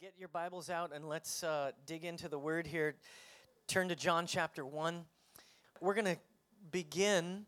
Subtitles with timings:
[0.00, 2.94] get your Bibles out and let's uh, dig into the word here.
[3.66, 5.04] Turn to John chapter 1.
[5.82, 6.16] We're going to
[6.70, 7.44] begin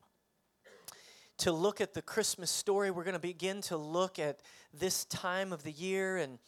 [1.38, 2.90] to look at the Christmas story.
[2.90, 4.40] We're going to begin to look at
[4.74, 6.38] this time of the year and,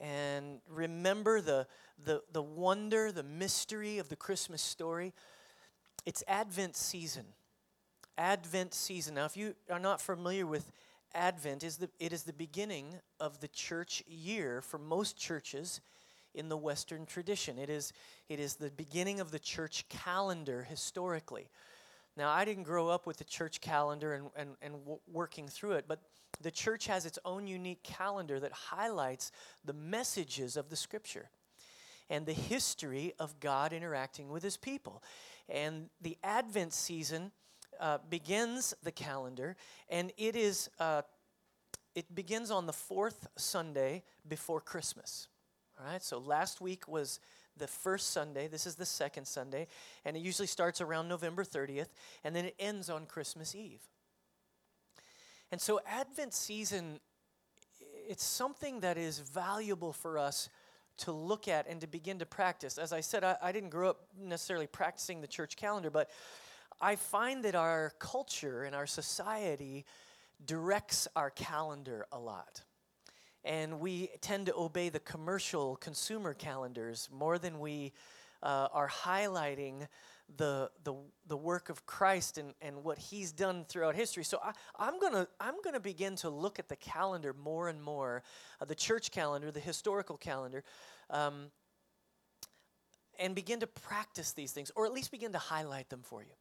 [0.00, 1.66] and remember the,
[2.04, 5.12] the, the wonder, the mystery of the Christmas story.
[6.06, 7.24] It's Advent season.
[8.16, 9.16] Advent season.
[9.16, 10.70] Now, if you are not familiar with
[11.14, 15.80] Advent is the, it is the beginning of the church year for most churches
[16.34, 17.58] in the Western tradition.
[17.58, 17.92] It is,
[18.28, 21.48] it is the beginning of the church calendar historically.
[22.16, 25.72] Now, I didn't grow up with the church calendar and, and, and w- working through
[25.72, 26.00] it, but
[26.40, 29.32] the church has its own unique calendar that highlights
[29.64, 31.30] the messages of the scripture
[32.10, 35.02] and the history of God interacting with his people.
[35.48, 37.32] And the Advent season
[37.80, 39.56] uh, begins the calendar,
[39.88, 41.02] and it is uh,
[41.94, 45.28] it begins on the fourth Sunday before Christmas.
[45.80, 47.20] All right, so last week was
[47.56, 48.46] the first Sunday.
[48.48, 49.66] This is the second Sunday,
[50.04, 51.88] and it usually starts around November 30th,
[52.24, 53.82] and then it ends on Christmas Eve.
[55.50, 57.00] And so, Advent season,
[58.08, 60.48] it's something that is valuable for us
[60.98, 62.76] to look at and to begin to practice.
[62.76, 66.10] As I said, I, I didn't grow up necessarily practicing the church calendar, but
[66.80, 69.84] I find that our culture and our society
[70.44, 72.62] directs our calendar a lot.
[73.44, 77.92] And we tend to obey the commercial consumer calendars more than we
[78.42, 79.88] uh, are highlighting
[80.36, 80.94] the, the,
[81.26, 84.22] the work of Christ and, and what he's done throughout history.
[84.24, 87.82] So I, I'm going to I'm gonna begin to look at the calendar more and
[87.82, 88.22] more,
[88.60, 90.64] uh, the church calendar, the historical calendar,
[91.10, 91.50] um,
[93.18, 96.32] and begin to practice these things, or at least begin to highlight them for you.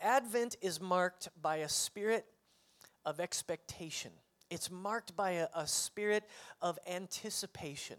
[0.00, 2.26] Advent is marked by a spirit
[3.04, 4.12] of expectation,
[4.50, 6.24] it's marked by a, a spirit
[6.60, 7.96] of anticipation.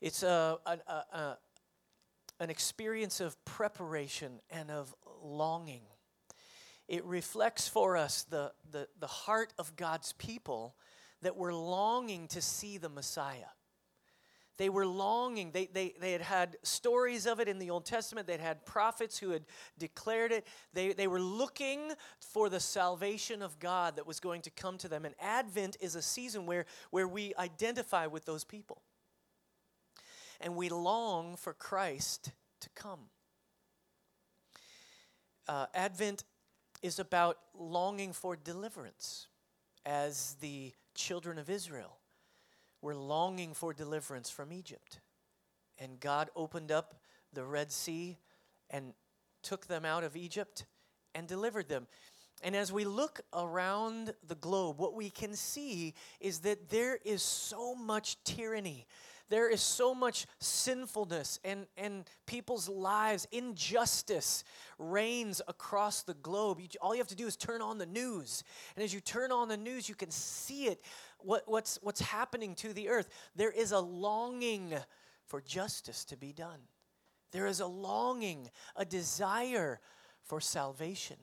[0.00, 1.38] It's a, a, a,
[2.40, 5.82] an experience of preparation and of longing.
[6.88, 10.74] It reflects for us the, the, the heart of God's people
[11.22, 13.52] that we're longing to see the Messiah.
[14.60, 15.52] They were longing.
[15.52, 18.26] They, they, they had had stories of it in the Old Testament.
[18.26, 19.46] They'd had prophets who had
[19.78, 20.46] declared it.
[20.74, 24.86] They, they were looking for the salvation of God that was going to come to
[24.86, 25.06] them.
[25.06, 28.82] And Advent is a season where, where we identify with those people.
[30.42, 33.00] And we long for Christ to come.
[35.48, 36.24] Uh, Advent
[36.82, 39.26] is about longing for deliverance
[39.86, 41.99] as the children of Israel
[42.82, 45.00] were longing for deliverance from Egypt.
[45.78, 46.94] And God opened up
[47.32, 48.18] the Red Sea
[48.68, 48.92] and
[49.42, 50.66] took them out of Egypt
[51.14, 51.86] and delivered them.
[52.42, 57.22] And as we look around the globe, what we can see is that there is
[57.22, 58.86] so much tyranny.
[59.30, 64.42] There is so much sinfulness and, and people's lives, injustice
[64.76, 66.60] reigns across the globe.
[66.60, 68.42] You, all you have to do is turn on the news.
[68.74, 70.82] And as you turn on the news, you can see it
[71.20, 73.08] what, what's, what's happening to the earth.
[73.36, 74.74] There is a longing
[75.26, 76.60] for justice to be done,
[77.30, 79.78] there is a longing, a desire
[80.24, 81.16] for salvation.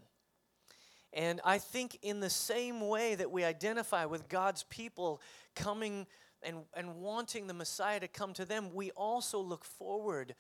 [1.13, 5.22] And I think, in the same way that we identify with God's people
[5.56, 6.06] coming
[6.44, 10.36] and, and wanting the Messiah to come to them, we also look forward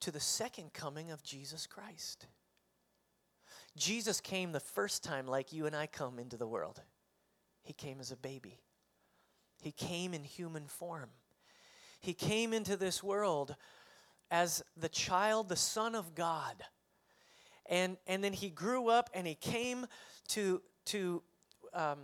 [0.00, 2.26] to the second coming of Jesus Christ.
[3.76, 6.80] Jesus came the first time like you and I come into the world.
[7.62, 8.60] He came as a baby.
[9.60, 11.10] He came in human form.
[12.00, 13.56] He came into this world
[14.30, 16.62] as the child, the Son of God.
[17.68, 19.86] And, and then he grew up and he came
[20.28, 21.22] to, to
[21.74, 21.98] um,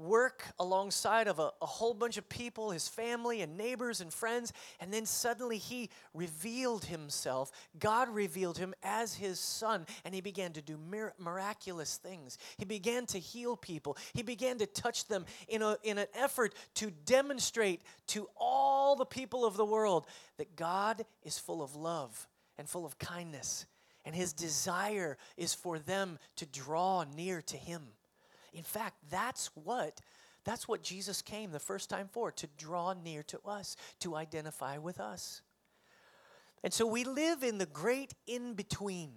[0.00, 4.52] work alongside of a, a, whole bunch of people, his family and neighbors and friends,
[4.80, 7.50] and then suddenly he revealed himself.
[7.78, 12.38] God revealed him as his son, and he began to do mir- miraculous things.
[12.56, 16.54] He began to heal people, he began to touch them in, a, in an effort
[16.74, 20.06] to demonstrate to all the people of the world
[20.38, 23.66] that God is full of love and full of kindness.
[24.04, 27.82] And his desire is for them to draw near to him.
[28.52, 30.00] In fact, that's what
[30.44, 34.78] that's what Jesus came the first time for, to draw near to us, to identify
[34.78, 35.42] with us.
[36.64, 39.12] And so we live in the great in between.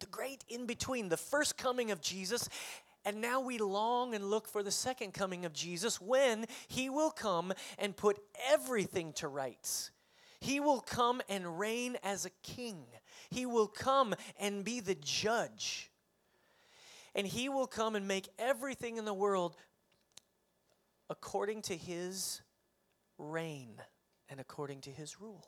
[0.00, 2.50] The great in between, the first coming of Jesus
[3.04, 7.10] and now we long and look for the second coming of Jesus when he will
[7.10, 8.18] come and put
[8.50, 9.90] everything to rights.
[10.40, 12.84] He will come and reign as a king.
[13.30, 15.90] He will come and be the judge
[17.14, 19.56] and he will come and make everything in the world
[21.10, 22.40] according to his
[23.18, 23.80] reign
[24.28, 25.46] and according to his rule.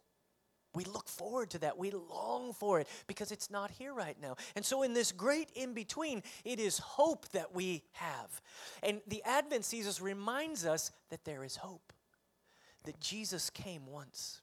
[0.75, 1.79] We look forward to that.
[1.79, 4.37] We long for it because it's not here right now.
[4.55, 8.43] And so, in this great in between, it is hope that we have.
[8.83, 11.95] And the Advent season reminds us that there is hope,
[12.85, 14.43] that Jesus came once.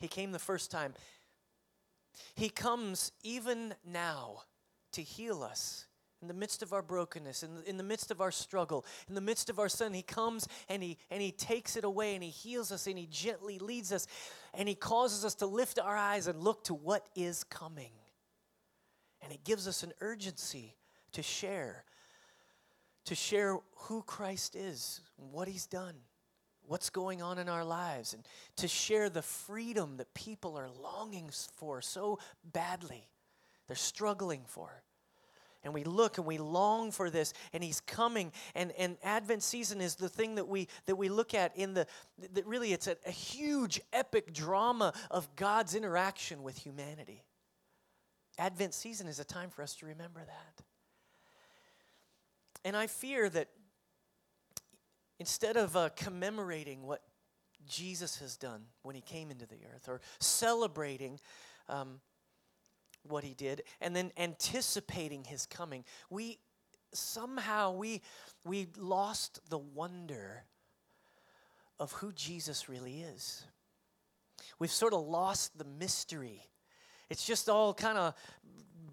[0.00, 0.94] He came the first time.
[2.34, 4.42] He comes even now
[4.90, 5.86] to heal us
[6.22, 9.16] in the midst of our brokenness, in the, in the midst of our struggle, in
[9.16, 12.22] the midst of our sin, He comes and he, and he takes it away and
[12.22, 14.06] He heals us and He gently leads us
[14.54, 17.90] and He causes us to lift our eyes and look to what is coming.
[19.20, 20.76] And it gives us an urgency
[21.12, 21.84] to share,
[23.04, 25.96] to share who Christ is, what He's done,
[26.62, 28.24] what's going on in our lives, and
[28.56, 33.08] to share the freedom that people are longing for so badly,
[33.66, 34.82] they're struggling for
[35.64, 38.32] and we look and we long for this and he's coming.
[38.54, 41.86] And, and advent season is the thing that we that we look at in the
[42.32, 47.22] that really it's a, a huge epic drama of god's interaction with humanity.
[48.38, 50.64] Advent season is a time for us to remember that.
[52.64, 53.48] And i fear that
[55.18, 57.02] instead of uh, commemorating what
[57.66, 61.20] jesus has done when he came into the earth or celebrating
[61.68, 62.00] um,
[63.08, 65.84] what he did and then anticipating his coming.
[66.10, 66.38] We
[66.92, 68.02] somehow we
[68.44, 70.44] we lost the wonder
[71.78, 73.44] of who Jesus really is.
[74.58, 76.42] We've sort of lost the mystery.
[77.10, 78.14] It's just all kind of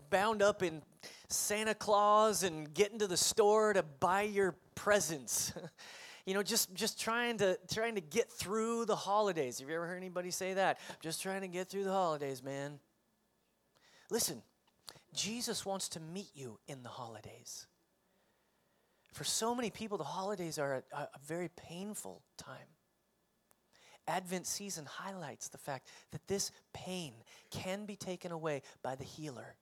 [0.10, 0.82] bound up in
[1.28, 5.54] Santa Claus and getting to the store to buy your presents.
[6.26, 9.58] You know just just trying to trying to get through the holidays.
[9.60, 10.78] Have you ever heard anybody say that?
[11.02, 12.80] Just trying to get through the holidays man
[14.10, 14.42] Listen,
[15.14, 17.68] Jesus wants to meet you in the holidays.
[19.14, 22.70] For so many people, the holidays are a, a, very painful time.
[24.08, 27.14] Advent season highlights the fact that this pain
[27.52, 29.56] can be taken away by the healer.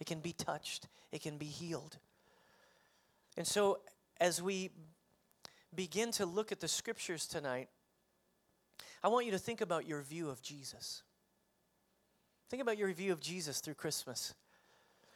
[0.00, 1.98] It can be touched, it can be healed.
[3.36, 3.80] And so,
[4.20, 4.70] as we
[5.74, 7.68] begin to look at the scriptures tonight,
[9.02, 11.02] I want you to think about your view of Jesus.
[12.48, 14.34] Think about your review of Jesus through Christmas.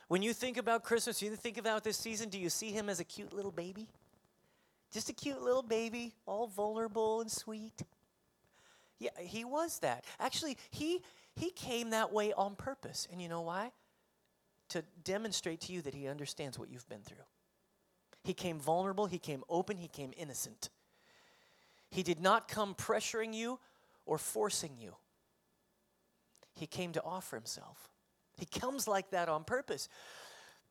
[0.09, 3.01] When you think about Christmas, you think about this season, do you see him as
[3.01, 3.89] a cute little baby?
[4.93, 7.83] Just a cute little baby, all vulnerable and sweet?
[8.99, 10.05] Yeah, he was that.
[10.21, 11.03] Actually, he
[11.35, 13.09] he came that way on purpose.
[13.11, 13.73] And you know why?
[14.71, 17.25] To demonstrate to you that he understands what you've been through.
[18.23, 20.71] He came vulnerable, he came open, he came innocent.
[21.91, 23.59] He did not come pressuring you
[24.07, 24.95] or forcing you.
[26.55, 27.91] He came to offer himself.
[28.37, 29.89] He comes like that on purpose.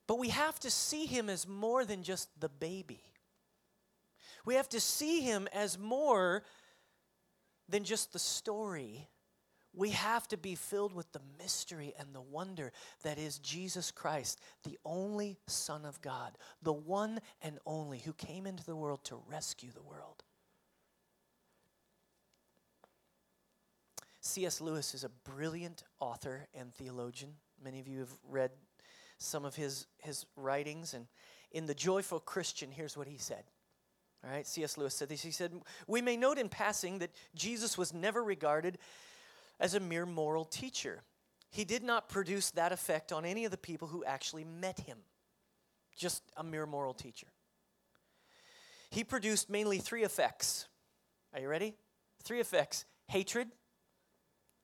[0.08, 3.04] But we have to see him as more than just the baby.
[4.46, 6.44] We have to see him as more
[7.70, 9.08] than just the story.
[9.74, 12.72] We have to be filled with the mystery and the wonder
[13.04, 18.46] that is Jesus Christ, the only Son of God, the one and only who came
[18.46, 20.24] into the world to rescue the world.
[24.22, 24.62] C.S.
[24.62, 27.34] Lewis is a brilliant author and theologian.
[27.64, 28.52] Many of you have read
[29.18, 30.94] some of his, his writings.
[30.94, 31.08] And
[31.52, 33.44] in The Joyful Christian, here's what he said.
[34.24, 34.78] All right, C.S.
[34.78, 35.24] Lewis said this.
[35.24, 35.52] He said,
[35.88, 38.78] We may note in passing that Jesus was never regarded
[39.60, 41.02] as a mere moral teacher.
[41.50, 45.00] He did not produce that effect on any of the people who actually met him,
[45.98, 47.28] just a mere moral teacher.
[48.92, 50.68] He produced mainly three effects.
[51.34, 51.76] Are you ready?
[52.24, 53.50] Three effects hatred,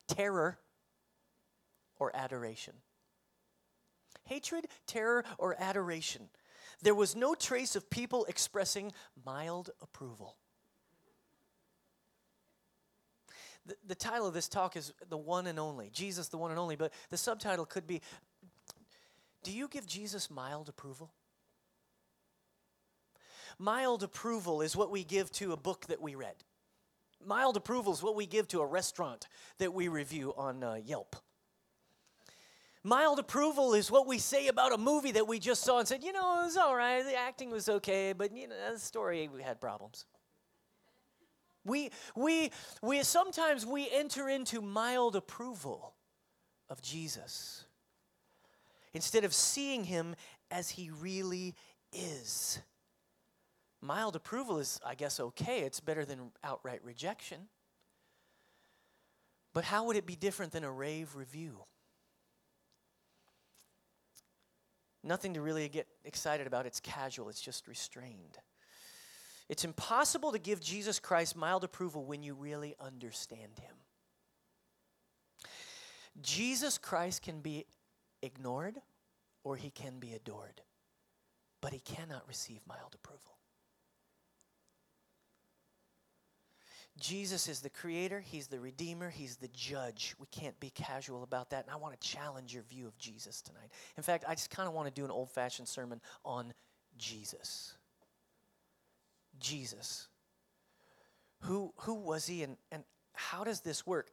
[0.07, 0.57] terror,
[1.99, 2.73] or adoration.
[4.23, 6.29] Hatred, terror, or adoration.
[6.81, 8.91] There was no trace of people expressing
[9.25, 10.35] mild approval.
[13.65, 16.59] The, the title of this talk is The One and Only Jesus, the One and
[16.59, 18.01] Only, but the subtitle could be
[19.43, 21.11] Do you give Jesus mild approval?
[23.59, 26.35] Mild approval is what we give to a book that we read.
[27.25, 31.15] Mild approval is what we give to a restaurant that we review on uh, Yelp.
[32.83, 36.03] Mild approval is what we say about a movie that we just saw and said,
[36.03, 39.27] you know, it was all right, the acting was okay, but you know, the story
[39.27, 40.05] we had problems.
[41.65, 45.95] We, we, we sometimes we enter into mild approval
[46.69, 47.65] of Jesus
[48.93, 50.15] instead of seeing him
[50.49, 51.55] as he really
[51.91, 52.59] is.
[53.81, 55.61] Mild approval is, I guess, okay.
[55.61, 57.47] It's better than outright rejection.
[59.53, 61.63] But how would it be different than a rave review?
[65.03, 66.65] Nothing to really get excited about.
[66.65, 68.37] It's casual, it's just restrained.
[69.49, 73.75] It's impossible to give Jesus Christ mild approval when you really understand him.
[76.21, 77.65] Jesus Christ can be
[78.21, 78.79] ignored
[79.43, 80.61] or he can be adored,
[81.61, 83.36] but he cannot receive mild approval.
[86.99, 90.15] Jesus is the creator, he's the redeemer, he's the judge.
[90.19, 91.65] We can't be casual about that.
[91.65, 93.69] And I want to challenge your view of Jesus tonight.
[93.97, 96.53] In fact, I just kind of want to do an old fashioned sermon on
[96.97, 97.75] Jesus.
[99.39, 100.07] Jesus.
[101.41, 104.09] Who, who was he and, and how does this work?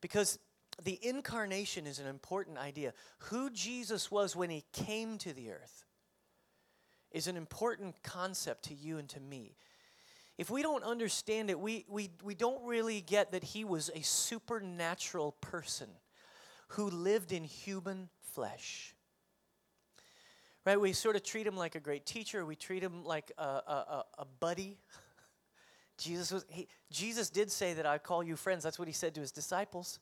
[0.00, 0.38] Because
[0.82, 2.92] the incarnation is an important idea.
[3.24, 5.84] Who Jesus was when he came to the earth
[7.10, 9.56] is an important concept to you and to me.
[10.40, 14.00] If we don't understand it, we, we, we don't really get that he was a
[14.00, 15.90] supernatural person
[16.68, 18.94] who lived in human flesh.
[20.64, 20.80] Right?
[20.80, 24.04] We sort of treat him like a great teacher, we treat him like a, a,
[24.16, 24.78] a buddy.
[25.98, 28.64] Jesus was he, Jesus did say that I call you friends.
[28.64, 29.98] That's what he said to his disciples.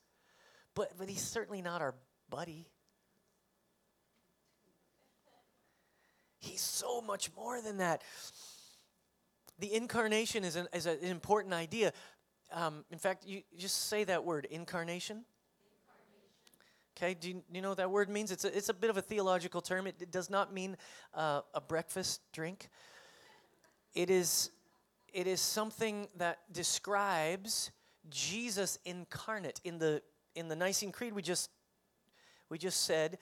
[0.73, 1.95] But but he's certainly not our
[2.29, 2.65] buddy.
[6.39, 8.03] He's so much more than that
[9.59, 11.93] the incarnation is an, is an important idea.
[12.51, 15.25] Um, in fact, you just say that word, incarnation.
[16.97, 18.31] Okay, do you, you, know what that word means?
[18.31, 19.87] It's a, it's a bit of a theological term.
[19.87, 20.75] It, it does not mean
[21.13, 22.69] uh, a breakfast drink.
[23.93, 24.51] It is,
[25.13, 27.71] it is something that describes
[28.09, 29.61] Jesus incarnate.
[29.63, 30.01] In the,
[30.35, 31.49] in the Nicene Creed, we just,
[32.49, 33.17] we just said,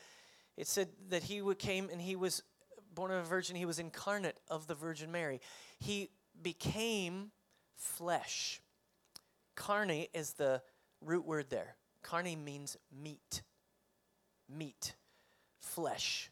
[0.55, 2.41] it said that he came and he was
[2.95, 5.39] born of a virgin, he was incarnate of the Virgin Mary.
[5.79, 6.09] He
[6.41, 7.31] became
[7.75, 8.61] flesh.
[9.55, 10.61] Carne is the
[11.01, 11.75] root word there.
[12.03, 13.41] Carne means meat.
[14.49, 14.95] Meat.
[15.59, 16.31] Flesh.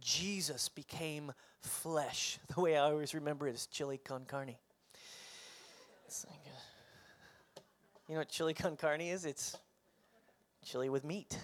[0.00, 2.38] Jesus became flesh.
[2.54, 4.56] The way I always remember it is chili con carne.
[6.28, 7.60] Like a,
[8.06, 9.24] you know what chili con carne is?
[9.24, 9.56] It's
[10.62, 11.38] chili with meat.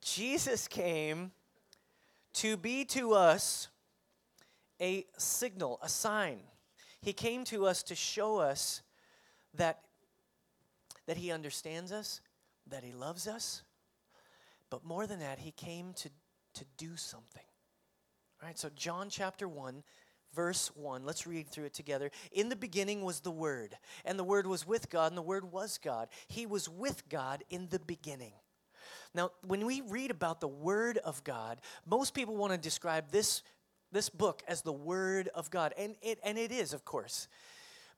[0.00, 1.32] Jesus came
[2.34, 3.68] to be to us
[4.80, 6.40] a signal, a sign.
[7.00, 8.82] He came to us to show us
[9.54, 9.80] that,
[11.06, 12.20] that He understands us,
[12.68, 13.62] that He loves us.
[14.70, 16.08] But more than that, He came to,
[16.54, 17.42] to do something.
[18.42, 19.82] All right, so John chapter 1,
[20.34, 21.04] verse 1.
[21.04, 22.10] Let's read through it together.
[22.32, 25.50] In the beginning was the Word, and the Word was with God, and the Word
[25.50, 26.08] was God.
[26.28, 28.32] He was with God in the beginning.
[29.14, 33.42] Now, when we read about the Word of God, most people want to describe this
[33.94, 35.72] this book as the Word of God.
[35.78, 37.28] And it, and it is, of course.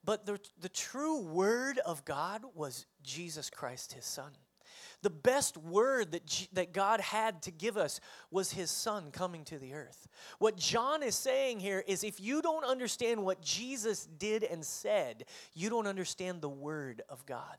[0.05, 4.31] But the, the true Word of God was Jesus Christ, His Son.
[5.03, 8.01] The best word that, G- that God had to give us
[8.31, 10.09] was His Son coming to the earth.
[10.39, 15.25] What John is saying here is if you don't understand what Jesus did and said,
[15.55, 17.57] you don't understand the Word of God.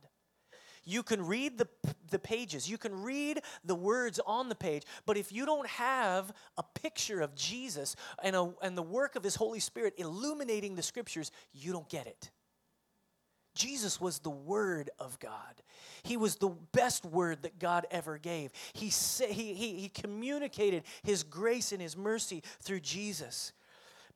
[0.90, 1.68] You can read the,
[2.12, 6.32] the pages, you can read the words on the page, but if you don't have
[6.58, 10.82] a picture of Jesus and, a, and the work of His Holy Spirit illuminating the
[10.82, 12.32] scriptures, you don't get it.
[13.54, 15.62] Jesus was the Word of God.
[16.04, 18.52] He was the best word that God ever gave.
[18.72, 23.52] He, sa- he, he, he communicated His grace and His mercy through Jesus.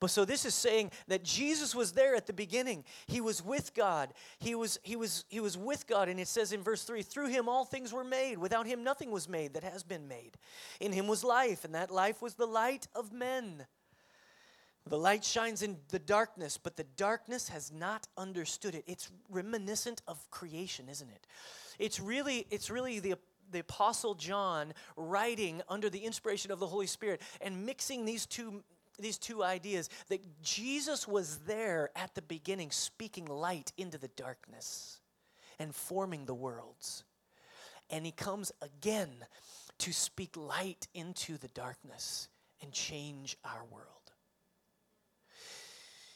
[0.02, 2.84] But so this is saying that Jesus was there at the beginning.
[3.06, 4.12] He was with God.
[4.40, 7.28] He was he was he was with God and it says in verse 3, through
[7.28, 8.40] him all things were made.
[8.40, 10.32] Without him nothing was made that has been made.
[10.80, 13.68] In him was life and that life was the light of men.
[14.90, 18.84] The light shines in the darkness, but the darkness has not understood it.
[18.88, 21.28] It's reminiscent of creation, isn't it?
[21.78, 23.20] It's really it's really the
[23.52, 28.64] the apostle John writing under the inspiration of the Holy Spirit and mixing these two
[29.00, 35.00] these two ideas that Jesus was there at the beginning, speaking light into the darkness
[35.60, 37.04] and forming the worlds.
[37.90, 39.10] And he comes again
[39.80, 42.28] to speak light into the darkness
[42.62, 43.88] and change our world.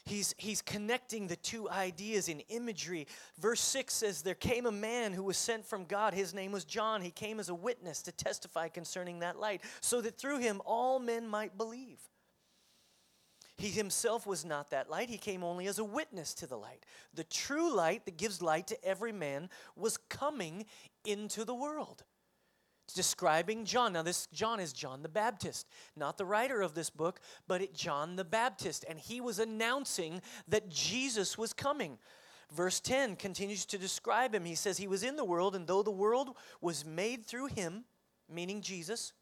[0.06, 3.08] He's, he's connecting the two ideas in imagery.
[3.40, 6.14] Verse 6 says, There came a man who was sent from God.
[6.14, 7.02] His name was John.
[7.02, 11.00] He came as a witness to testify concerning that light, so that through him all
[11.00, 11.98] men might believe.
[13.58, 15.08] He himself was not that light.
[15.08, 16.84] He came only as a witness to the light.
[17.14, 20.66] The true light that gives light to every man was coming
[21.04, 22.04] into the world.
[22.86, 23.94] It's describing John.
[23.94, 27.74] Now, this John is John the Baptist, not the writer of this book, but it,
[27.74, 28.84] John the Baptist.
[28.88, 31.98] And he was announcing that Jesus was coming.
[32.54, 34.44] Verse 10 continues to describe him.
[34.44, 37.84] He says, He was in the world, and though the world was made through him,
[38.30, 39.12] meaning Jesus,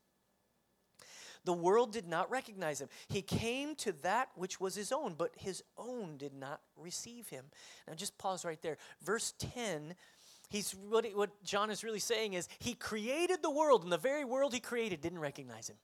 [1.44, 2.88] The world did not recognize him.
[3.08, 7.44] He came to that which was his own, but his own did not receive him.
[7.86, 8.78] Now just pause right there.
[9.02, 9.94] Verse 10
[10.50, 14.24] He's what, what John is really saying is he created the world, and the very
[14.24, 15.76] world he created didn't recognize him.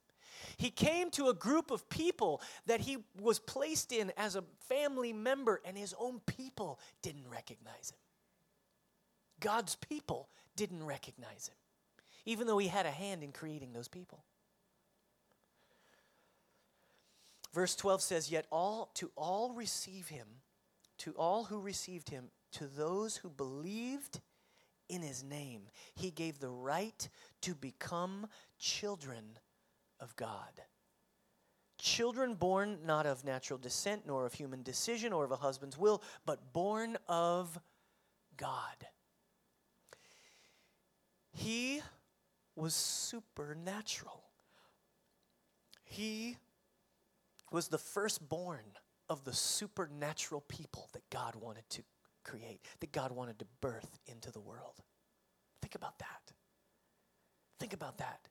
[0.57, 5.13] He came to a group of people that he was placed in as a family
[5.13, 7.99] member, and his own people didn't recognize him.
[9.41, 11.57] God's people didn't recognize him,
[12.27, 14.23] even though he had a hand in creating those people.
[17.53, 20.27] Verse 12 says, Yet all to all receive him,
[20.99, 24.21] to all who received him, to those who believed
[24.89, 25.63] in his name,
[25.95, 27.09] he gave the right
[27.43, 28.27] to become
[28.59, 29.39] children
[30.01, 30.63] of God.
[31.79, 36.03] Children born not of natural descent, nor of human decision, or of a husband's will,
[36.27, 37.59] but born of
[38.37, 38.59] God.
[41.33, 41.81] He
[42.55, 44.25] was supernatural.
[45.85, 46.37] He
[47.51, 48.65] was the firstborn
[49.09, 51.83] of the supernatural people that God wanted to
[52.25, 54.77] create, that God wanted to birth into the world.
[55.61, 56.33] Think about that.
[57.59, 58.29] Think about that.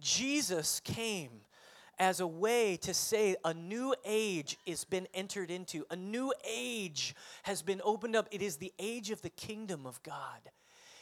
[0.00, 1.30] Jesus came
[1.98, 5.84] as a way to say a new age has been entered into.
[5.90, 8.26] A new age has been opened up.
[8.30, 10.50] It is the age of the kingdom of God.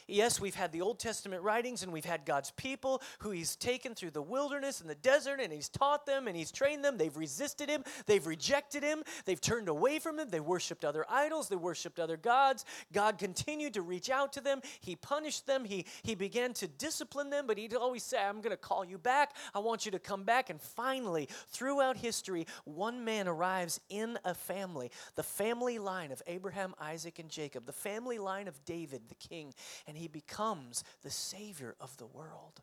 [0.09, 3.93] Yes, we've had the Old Testament writings and we've had God's people who He's taken
[3.93, 6.97] through the wilderness and the desert and He's taught them and He's trained them.
[6.97, 11.47] They've resisted Him, they've rejected Him, they've turned away from Him, they worshiped other idols,
[11.47, 12.65] they worshiped other gods.
[12.91, 14.61] God continued to reach out to them.
[14.81, 18.49] He punished them, He, he began to discipline them, but He'd always say, I'm going
[18.49, 19.35] to call you back.
[19.53, 20.49] I want you to come back.
[20.49, 26.73] And finally, throughout history, one man arrives in a family, the family line of Abraham,
[26.79, 29.53] Isaac, and Jacob, the family line of David, the king.
[29.87, 32.61] And he becomes the Savior of the world.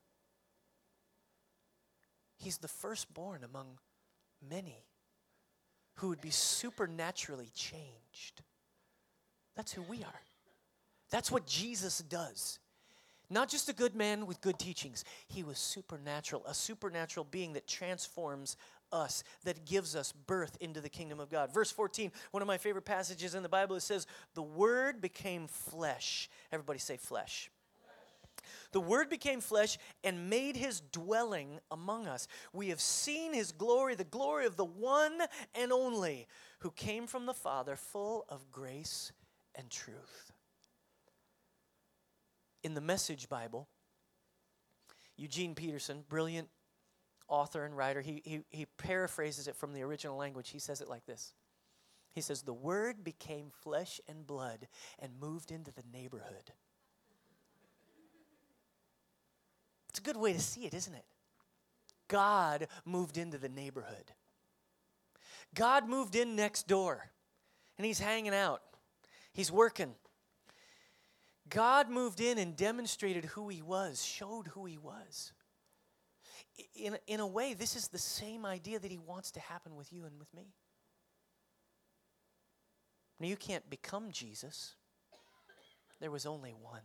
[2.37, 3.79] He's the firstborn among
[4.49, 4.85] many
[5.95, 8.43] who would be supernaturally changed.
[9.55, 10.23] That's who we are.
[11.11, 12.59] That's what Jesus does.
[13.29, 17.67] Not just a good man with good teachings, he was supernatural, a supernatural being that
[17.67, 18.57] transforms
[18.93, 21.53] us, that gives us birth into the kingdom of God.
[21.53, 25.49] Verse 14, one of my favorite passages in the Bible, it says, The Word became
[25.49, 26.29] flesh.
[26.53, 27.51] Everybody say flesh.
[28.73, 32.29] The Word became flesh and made his dwelling among us.
[32.53, 35.19] We have seen his glory, the glory of the one
[35.55, 36.27] and only
[36.61, 39.13] who came from the Father, full of grace
[39.55, 40.33] and truth.
[42.63, 43.69] In the Message Bible,
[45.17, 46.49] Eugene Peterson, brilliant
[47.29, 50.51] author and writer, he, he, he paraphrases it from the original language.
[50.51, 51.33] He says it like this
[52.13, 56.53] He says, The Word became flesh and blood and moved into the neighborhood.
[59.89, 61.07] It's a good way to see it, isn't it?
[62.09, 64.13] God moved into the neighborhood.
[65.55, 67.11] God moved in next door
[67.79, 68.63] and he's hanging out,
[69.33, 69.95] he's working.
[71.49, 75.33] God moved in and demonstrated who he was, showed who he was
[76.75, 79.93] in, in a way, this is the same idea that he wants to happen with
[79.93, 80.55] you and with me.
[83.19, 84.75] Now, you can't become Jesus.
[86.01, 86.83] There was only one.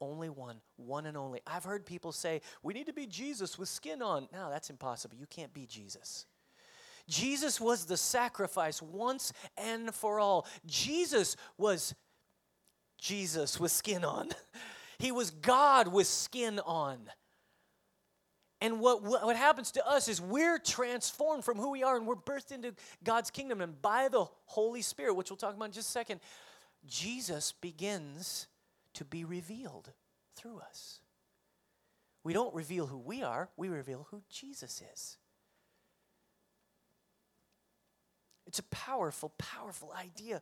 [0.00, 0.60] Only one.
[0.76, 1.40] One and only.
[1.46, 4.28] I've heard people say, we need to be Jesus with skin on.
[4.32, 5.16] No, that's impossible.
[5.16, 6.26] You can't be Jesus.
[7.08, 10.46] Jesus was the sacrifice once and for all.
[10.66, 11.94] Jesus was
[12.98, 14.30] Jesus with skin on.
[15.00, 17.10] He was God with skin on.
[18.64, 22.16] And what, what happens to us is we're transformed from who we are and we're
[22.16, 22.72] birthed into
[23.04, 23.60] God's kingdom.
[23.60, 26.20] And by the Holy Spirit, which we'll talk about in just a second,
[26.86, 28.46] Jesus begins
[28.94, 29.92] to be revealed
[30.34, 31.00] through us.
[32.22, 35.18] We don't reveal who we are, we reveal who Jesus is.
[38.46, 40.40] It's a powerful, powerful idea.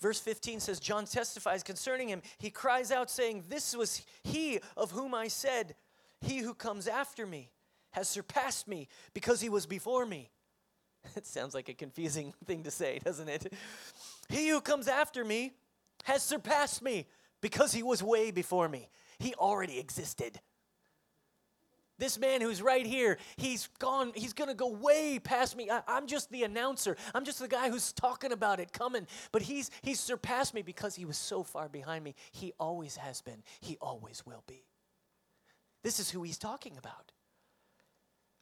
[0.00, 2.22] Verse 15 says, John testifies concerning him.
[2.38, 5.74] He cries out, saying, This was he of whom I said,
[6.22, 7.50] He who comes after me
[7.92, 10.30] has surpassed me because he was before me.
[11.16, 13.52] It sounds like a confusing thing to say, doesn't it?
[14.28, 15.52] He who comes after me
[16.04, 17.06] has surpassed me
[17.40, 18.88] because he was way before me.
[19.18, 20.40] He already existed.
[21.98, 25.68] This man who's right here, he's gone, he's gonna go way past me.
[25.68, 26.96] I, am just the announcer.
[27.12, 29.08] I'm just the guy who's talking about it coming.
[29.32, 32.14] But he's he's surpassed me because he was so far behind me.
[32.30, 34.64] He always has been, he always will be.
[35.82, 37.10] This is who he's talking about.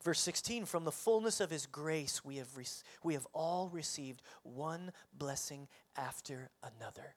[0.07, 2.65] Verse 16, from the fullness of his grace, we have, re-
[3.03, 5.67] we have all received one blessing
[5.97, 7.17] after another.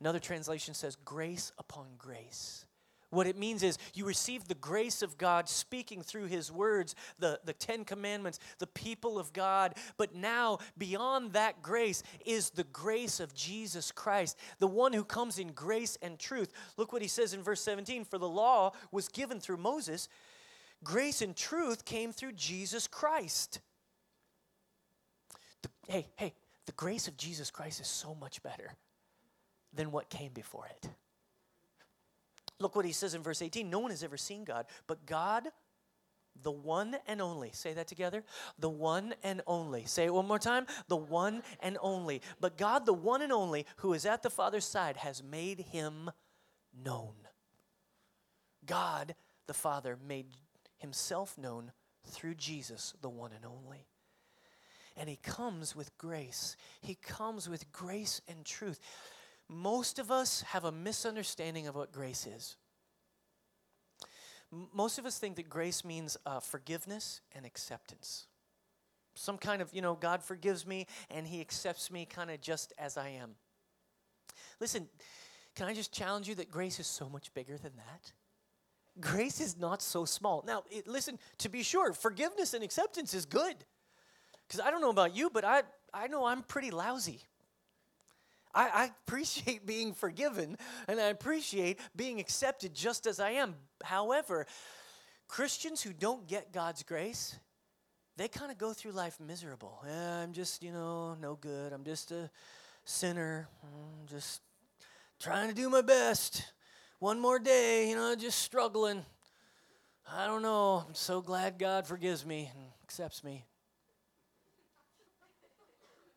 [0.00, 2.64] Another translation says, grace upon grace.
[3.10, 7.38] What it means is you receive the grace of God speaking through His words, the,
[7.44, 9.74] the Ten Commandments, the people of God.
[9.98, 15.38] But now, beyond that grace, is the grace of Jesus Christ, the one who comes
[15.38, 16.50] in grace and truth.
[16.78, 20.08] Look what He says in verse 17 For the law was given through Moses,
[20.84, 23.60] grace and truth came through Jesus Christ.
[25.62, 26.34] The, hey, hey,
[26.66, 28.72] the grace of Jesus Christ is so much better
[29.72, 30.88] than what came before it.
[32.60, 35.48] Look what he says in verse 18 No one has ever seen God, but God,
[36.42, 37.50] the one and only.
[37.52, 38.24] Say that together.
[38.58, 39.84] The one and only.
[39.84, 40.66] Say it one more time.
[40.88, 42.22] The one and only.
[42.40, 46.10] But God, the one and only, who is at the Father's side, has made him
[46.84, 47.14] known.
[48.66, 49.14] God,
[49.46, 50.26] the Father, made
[50.84, 51.72] himself known
[52.06, 53.86] through Jesus, the one and only.
[54.96, 56.56] And he comes with grace.
[56.80, 58.78] He comes with grace and truth
[59.48, 62.56] most of us have a misunderstanding of what grace is.
[64.72, 68.26] most of us think that grace means uh, forgiveness and acceptance.
[69.16, 72.72] Some kind of, you know, God forgives me and He accepts me kind of just
[72.78, 73.32] as I am.
[74.60, 74.88] Listen,
[75.54, 78.12] can I just challenge you that grace is so much bigger than that?
[79.00, 80.44] Grace is not so small.
[80.46, 83.56] Now, it, listen, to be sure, forgiveness and acceptance is good.
[84.46, 87.20] Because I don't know about you, but I, I know I'm pretty lousy.
[88.54, 93.56] I, I appreciate being forgiven and I appreciate being accepted just as I am.
[93.82, 94.46] However,
[95.28, 97.36] Christians who don't get God's grace,
[98.16, 99.82] they kind of go through life miserable.
[99.84, 101.72] Yeah, I'm just, you know, no good.
[101.72, 102.30] I'm just a
[102.84, 103.48] sinner.
[103.62, 104.40] I'm just
[105.18, 106.44] trying to do my best.
[107.04, 109.04] One more day, you know, just struggling.
[110.10, 110.86] I don't know.
[110.88, 113.44] I'm so glad God forgives me and accepts me.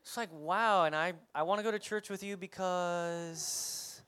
[0.02, 4.02] It's like, wow, and I, I want to go to church with you because,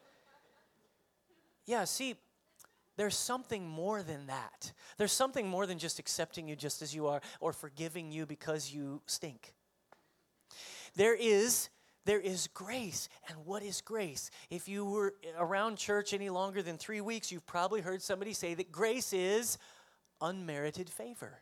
[1.66, 2.16] yeah, see,
[2.96, 4.72] there's something more than that.
[4.96, 8.74] There's something more than just accepting you just as you are or forgiving you because
[8.74, 9.54] you stink.
[10.96, 11.68] There is
[12.06, 13.10] there is grace.
[13.28, 14.32] And what is grace?
[14.50, 18.54] If you were around church any longer than 3 weeks, you've probably heard somebody say
[18.54, 19.58] that grace is
[20.22, 21.42] unmerited favor.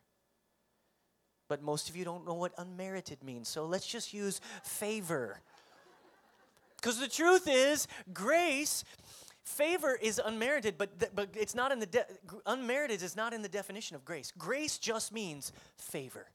[1.48, 3.48] But most of you don't know what unmerited means.
[3.48, 5.42] So let's just use favor.
[6.76, 8.84] Because the truth is, grace,
[9.44, 12.06] favor is unmerited, but, th- but it's not in the, de-
[12.46, 14.32] unmerited is not in the definition of grace.
[14.38, 16.28] Grace just means favor.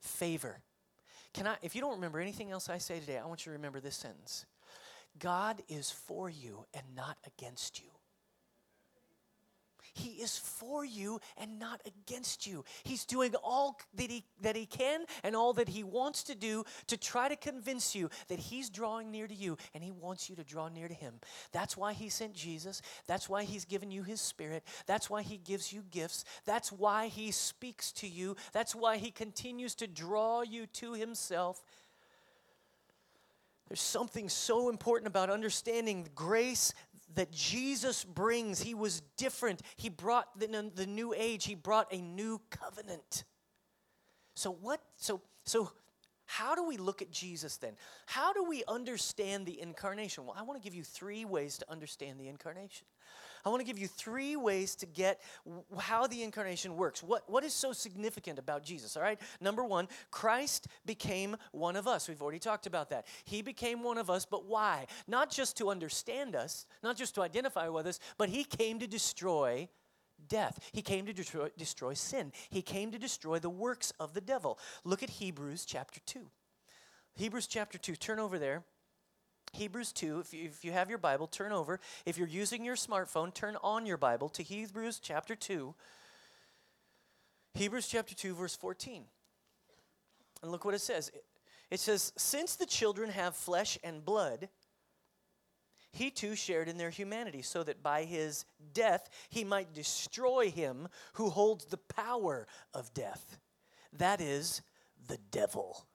[0.00, 0.60] Favor.
[1.36, 3.58] Can I, if you don't remember anything else I say today, I want you to
[3.58, 4.46] remember this sentence
[5.18, 7.90] God is for you and not against you.
[9.96, 12.64] He is for you and not against you.
[12.84, 16.64] He's doing all that he, that he can and all that he wants to do
[16.88, 20.36] to try to convince you that he's drawing near to you and he wants you
[20.36, 21.14] to draw near to him.
[21.52, 22.82] That's why he sent Jesus.
[23.06, 24.64] That's why he's given you his spirit.
[24.86, 26.26] That's why he gives you gifts.
[26.44, 28.36] That's why he speaks to you.
[28.52, 31.62] That's why he continues to draw you to himself.
[33.68, 36.72] There's something so important about understanding grace
[37.16, 38.60] that Jesus brings.
[38.60, 39.60] He was different.
[39.76, 43.24] He brought the, the new age, he brought a new covenant.
[44.34, 45.72] So what so so
[46.26, 47.74] how do we look at Jesus then?
[48.06, 50.26] How do we understand the incarnation?
[50.26, 52.86] Well, I want to give you three ways to understand the incarnation.
[53.46, 55.20] I want to give you three ways to get
[55.78, 57.00] how the incarnation works.
[57.00, 58.96] What, what is so significant about Jesus?
[58.96, 59.20] All right.
[59.40, 62.08] Number one, Christ became one of us.
[62.08, 63.06] We've already talked about that.
[63.24, 64.86] He became one of us, but why?
[65.06, 68.88] Not just to understand us, not just to identify with us, but He came to
[68.88, 69.68] destroy
[70.28, 70.58] death.
[70.72, 72.32] He came to destroy, destroy sin.
[72.50, 74.58] He came to destroy the works of the devil.
[74.82, 76.26] Look at Hebrews chapter 2.
[77.14, 77.94] Hebrews chapter 2.
[77.94, 78.64] Turn over there.
[79.52, 81.80] Hebrews 2, if you, if you have your Bible, turn over.
[82.04, 85.74] If you're using your smartphone, turn on your Bible to Hebrews chapter 2.
[87.54, 89.04] Hebrews chapter 2, verse 14.
[90.42, 91.10] And look what it says.
[91.70, 94.48] It says, Since the children have flesh and blood,
[95.90, 100.88] he too shared in their humanity, so that by his death he might destroy him
[101.14, 103.38] who holds the power of death.
[103.94, 104.60] That is,
[105.08, 105.86] the devil.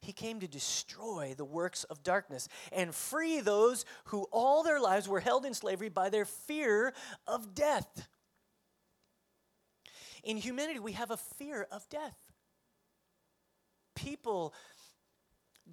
[0.00, 5.08] He came to destroy the works of darkness and free those who all their lives
[5.08, 6.92] were held in slavery by their fear
[7.26, 8.08] of death.
[10.22, 12.18] In humanity, we have a fear of death.
[13.94, 14.54] People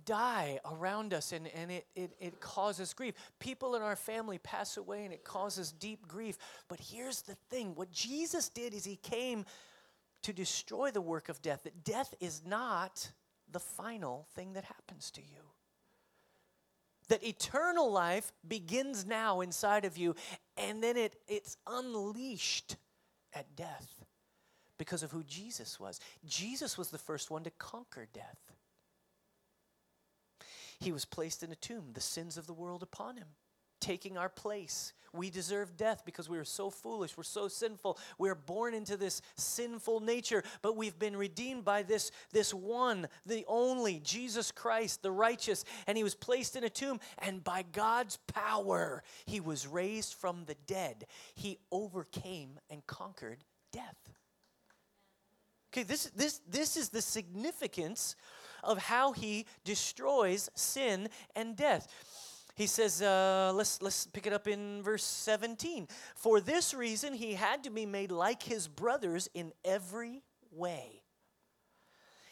[0.03, 3.13] die around us and, and it, it, it causes grief.
[3.39, 6.37] People in our family pass away and it causes deep grief.
[6.67, 9.45] But here's the thing what Jesus did is he came
[10.23, 13.11] to destroy the work of death, that death is not
[13.55, 15.43] the final thing that happens to you.
[17.07, 20.13] that eternal life begins now inside of you
[20.57, 22.75] and then it, it's unleashed
[23.31, 24.03] at death
[24.77, 26.01] because of who Jesus was.
[26.25, 28.51] Jesus was the first one to conquer death.
[30.79, 33.27] He was placed in a tomb, the sins of the world upon him
[33.79, 34.93] taking our place.
[35.15, 37.15] We deserve death because we are so foolish.
[37.15, 37.97] We're so sinful.
[38.17, 43.07] We are born into this sinful nature, but we've been redeemed by this, this one,
[43.25, 45.63] the only, Jesus Christ, the righteous.
[45.87, 50.43] And he was placed in a tomb, and by God's power, he was raised from
[50.45, 51.05] the dead.
[51.33, 54.11] He overcame and conquered death.
[55.73, 58.15] Okay, this, is this, this is the significance
[58.63, 61.87] of how he destroys sin and death.
[62.55, 65.89] He says, uh, let's, let's pick it up in verse 17.
[66.15, 71.03] For this reason, he had to be made like his brothers in every way,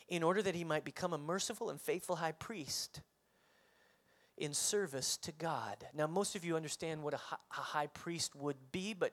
[0.08, 3.02] in order that he might become a merciful and faithful high priest
[4.38, 5.76] in service to God.
[5.94, 9.12] Now, most of you understand what a high priest would be, but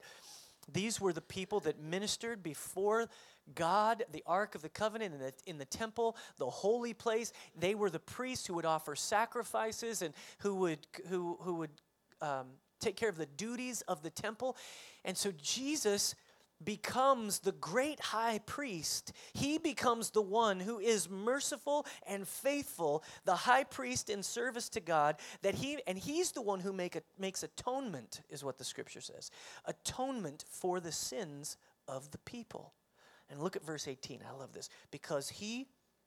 [0.72, 3.08] these were the people that ministered before
[3.54, 7.32] God, the Ark of the Covenant in the, in the temple, the holy place.
[7.58, 11.70] They were the priests who would offer sacrifices and who would, who, who would
[12.20, 12.46] um,
[12.78, 14.56] take care of the duties of the temple.
[15.04, 16.14] And so Jesus
[16.62, 19.12] becomes the great high priest.
[19.32, 24.80] He becomes the one who is merciful and faithful, the high priest in service to
[24.80, 28.64] God, that he and he's the one who make a, makes atonement is what the
[28.64, 29.30] scripture says.
[29.64, 31.56] Atonement for the sins
[31.88, 32.72] of the people.
[33.28, 34.20] And look at verse 18.
[34.28, 34.68] I love this.
[34.90, 35.66] Because he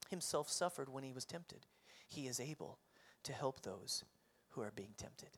[0.09, 1.65] himself suffered when he was tempted,
[2.07, 2.79] he is able
[3.23, 4.03] to help those
[4.49, 5.29] who are being tempted.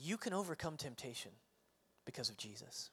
[0.00, 1.32] You can overcome temptation
[2.04, 2.90] because of Jesus.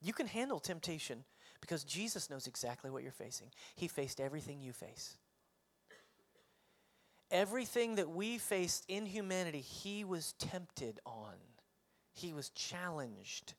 [0.00, 1.24] You can handle temptation
[1.60, 3.48] because Jesus knows exactly what you're facing.
[3.74, 5.16] He faced everything you face.
[7.30, 11.34] Everything that we faced in humanity, he was tempted on.
[12.12, 13.54] He was challenged.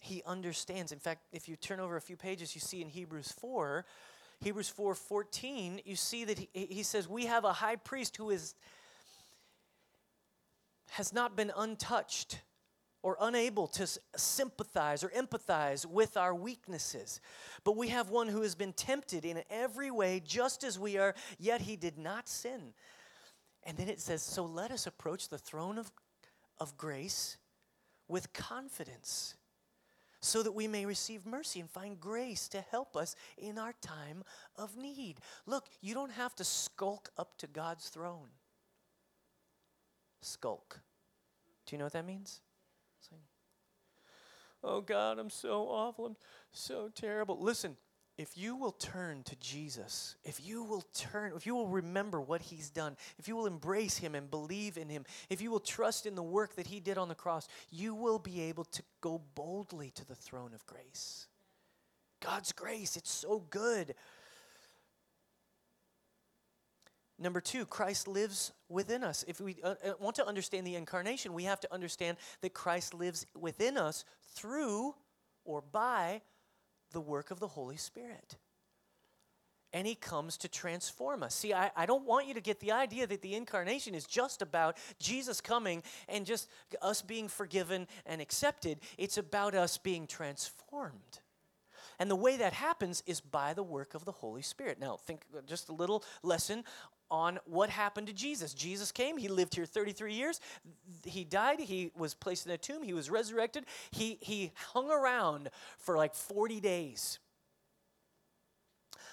[0.00, 0.90] He understands.
[0.90, 3.84] In fact, if you turn over a few pages, you see in Hebrews 4,
[4.40, 8.30] Hebrews 4 14, you see that he, he says, We have a high priest who
[8.30, 8.54] is
[10.96, 12.40] has not been untouched
[13.02, 17.20] or unable to sympathize or empathize with our weaknesses.
[17.64, 21.14] But we have one who has been tempted in every way, just as we are,
[21.38, 22.72] yet he did not sin.
[23.62, 25.92] And then it says, So let us approach the throne of,
[26.58, 27.36] of grace
[28.08, 29.34] with confidence
[30.20, 34.24] so that we may receive mercy and find grace to help us in our time
[34.56, 35.16] of need.
[35.44, 38.30] Look, you don't have to skulk up to God's throne.
[40.20, 40.80] Skulk.
[41.66, 42.40] Do you know what that means?
[43.10, 43.20] Like,
[44.62, 46.06] oh God, I'm so awful.
[46.06, 46.16] I'm
[46.52, 47.38] so terrible.
[47.40, 47.76] Listen,
[48.18, 52.40] if you will turn to Jesus, if you will turn, if you will remember what
[52.40, 56.06] he's done, if you will embrace him and believe in him, if you will trust
[56.06, 59.20] in the work that he did on the cross, you will be able to go
[59.34, 61.26] boldly to the throne of grace.
[62.20, 63.94] God's grace, it's so good.
[67.18, 69.24] Number two, Christ lives within us.
[69.26, 72.92] If we uh, uh want to understand the incarnation, we have to understand that Christ
[72.92, 74.94] lives within us through
[75.44, 76.20] or by
[76.92, 78.36] the work of the Holy Spirit.
[79.72, 81.34] And he comes to transform us.
[81.34, 84.40] See, I, I don't want you to get the idea that the incarnation is just
[84.40, 86.48] about Jesus coming and just
[86.80, 88.78] us being forgiven and accepted.
[88.96, 91.20] It's about us being transformed.
[91.98, 94.78] And the way that happens is by the work of the Holy Spirit.
[94.78, 96.64] Now, think just a little lesson
[97.10, 98.54] on what happened to Jesus.
[98.54, 100.40] Jesus came, he lived here 33 years.
[101.04, 103.64] He died, he was placed in a tomb, he was resurrected.
[103.90, 107.18] He, he hung around for like 40 days.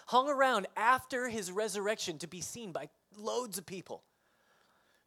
[0.08, 4.04] Hung around after his resurrection to be seen by loads of people.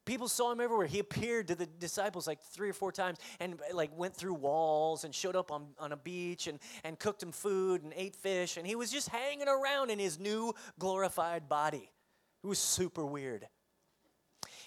[0.07, 0.87] People saw him everywhere.
[0.87, 5.03] He appeared to the disciples like three or four times and like went through walls
[5.03, 8.57] and showed up on, on a beach and, and cooked him food and ate fish.
[8.57, 11.90] And he was just hanging around in his new glorified body.
[12.46, 13.48] It was super weird.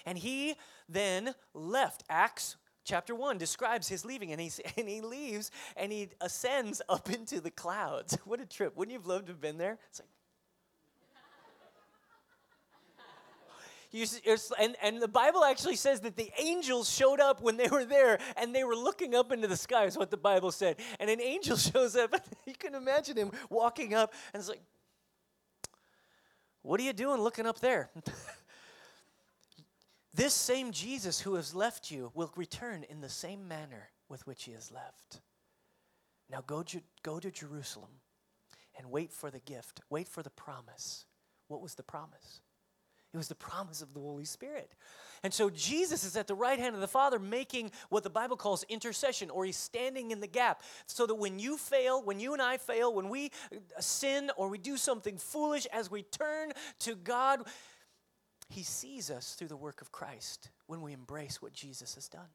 [0.05, 0.55] And he
[0.89, 2.03] then left.
[2.09, 7.09] Acts chapter 1 describes his leaving, and, he's, and he leaves and he ascends up
[7.09, 8.17] into the clouds.
[8.25, 8.75] What a trip.
[8.75, 9.77] Wouldn't you have loved to have been there?
[9.89, 10.09] It's like,
[13.91, 14.05] You,
[14.59, 18.19] and, and the Bible actually says that the angels showed up when they were there
[18.35, 20.75] and they were looking up into the sky, is what the Bible said.
[20.99, 22.13] And an angel shows up,
[22.45, 24.61] you can imagine him walking up, and it's like,
[26.61, 27.89] What are you doing looking up there?
[30.13, 34.43] this same Jesus who has left you will return in the same manner with which
[34.43, 35.21] he has left.
[36.29, 36.63] Now go,
[37.03, 38.01] go to Jerusalem
[38.77, 41.05] and wait for the gift, wait for the promise.
[41.47, 42.41] What was the promise?
[43.13, 44.71] It was the promise of the Holy Spirit.
[45.23, 48.37] And so Jesus is at the right hand of the Father making what the Bible
[48.37, 50.61] calls intercession, or he's standing in the gap.
[50.85, 54.47] So that when you fail, when you and I fail, when we uh, sin or
[54.47, 57.41] we do something foolish, as we turn to God,
[58.49, 62.29] he sees us through the work of Christ when we embrace what Jesus has done.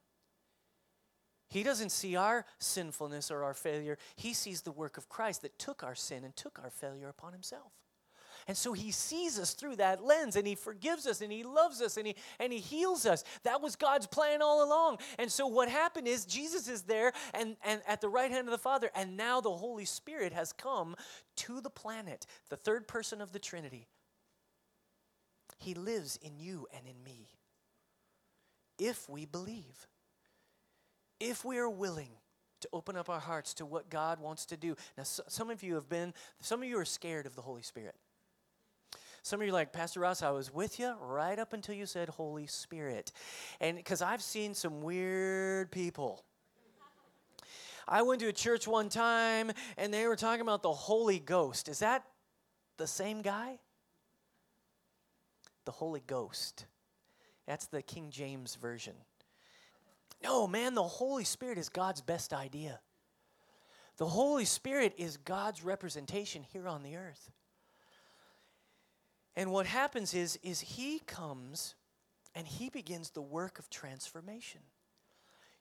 [1.49, 3.97] He doesn't see our sinfulness or our failure.
[4.15, 7.33] He sees the work of Christ that took our sin and took our failure upon
[7.33, 7.71] himself.
[8.47, 11.81] And so he sees us through that lens and he forgives us and he loves
[11.81, 13.23] us and he, and he heals us.
[13.43, 14.99] That was God's plan all along.
[15.17, 18.51] And so what happened is Jesus is there and, and at the right hand of
[18.51, 20.95] the Father, and now the Holy Spirit has come
[21.37, 23.87] to the planet, the third person of the Trinity.
[25.57, 27.29] He lives in you and in me.
[28.77, 29.87] If we believe,
[31.19, 32.09] if we are willing
[32.61, 34.75] to open up our hearts to what God wants to do.
[34.97, 37.61] Now, so, some of you have been, some of you are scared of the Holy
[37.61, 37.95] Spirit.
[39.25, 41.87] Some of you are like, Pastor Ross, I was with you right up until you
[41.87, 43.11] said Holy Spirit.
[43.59, 46.23] And because I've seen some weird people.
[47.87, 51.69] I went to a church one time and they were talking about the Holy Ghost.
[51.69, 52.03] Is that
[52.77, 53.57] the same guy?
[55.65, 56.67] The Holy Ghost.
[57.47, 58.93] That's the King James Version.
[60.23, 62.79] No, man, the Holy Spirit is God's best idea.
[63.97, 67.31] The Holy Spirit is God's representation here on the earth.
[69.35, 71.75] And what happens is, is he comes
[72.33, 74.61] and he begins the work of transformation.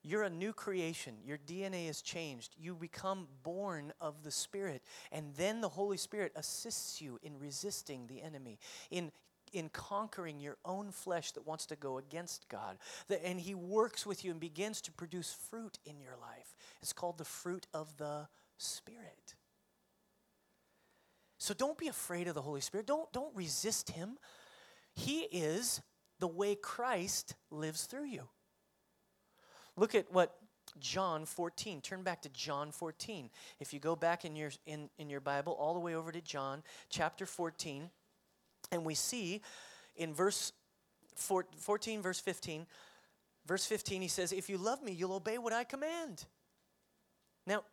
[0.02, 1.14] You're a new creation.
[1.24, 2.54] Your DNA is changed.
[2.58, 4.82] You become born of the Spirit.
[5.10, 8.58] And then the Holy Spirit assists you in resisting the enemy,
[8.90, 9.10] in,
[9.54, 12.76] in conquering your own flesh that wants to go against God.
[13.24, 16.54] And He works with you and begins to produce fruit in your life.
[16.82, 19.36] It's called the fruit of the Spirit.
[21.38, 22.86] So don't be afraid of the Holy Spirit.
[22.86, 24.18] Don't, don't resist him.
[24.94, 25.80] He is
[26.20, 28.22] the way Christ lives through you.
[29.76, 30.36] Look at what
[30.78, 31.80] John 14.
[31.80, 33.30] Turn back to John 14.
[33.60, 36.20] If you go back in your in, in your Bible all the way over to
[36.20, 37.90] John chapter 14,
[38.70, 39.42] and we see
[39.96, 40.52] in verse
[41.16, 42.66] 14, verse 15,
[43.46, 46.24] verse 15, he says, If you love me, you'll obey what I command.
[47.46, 47.64] Now,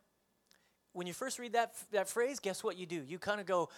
[0.93, 3.03] when you first read that, that phrase, guess what you do?
[3.07, 3.69] You kind of go,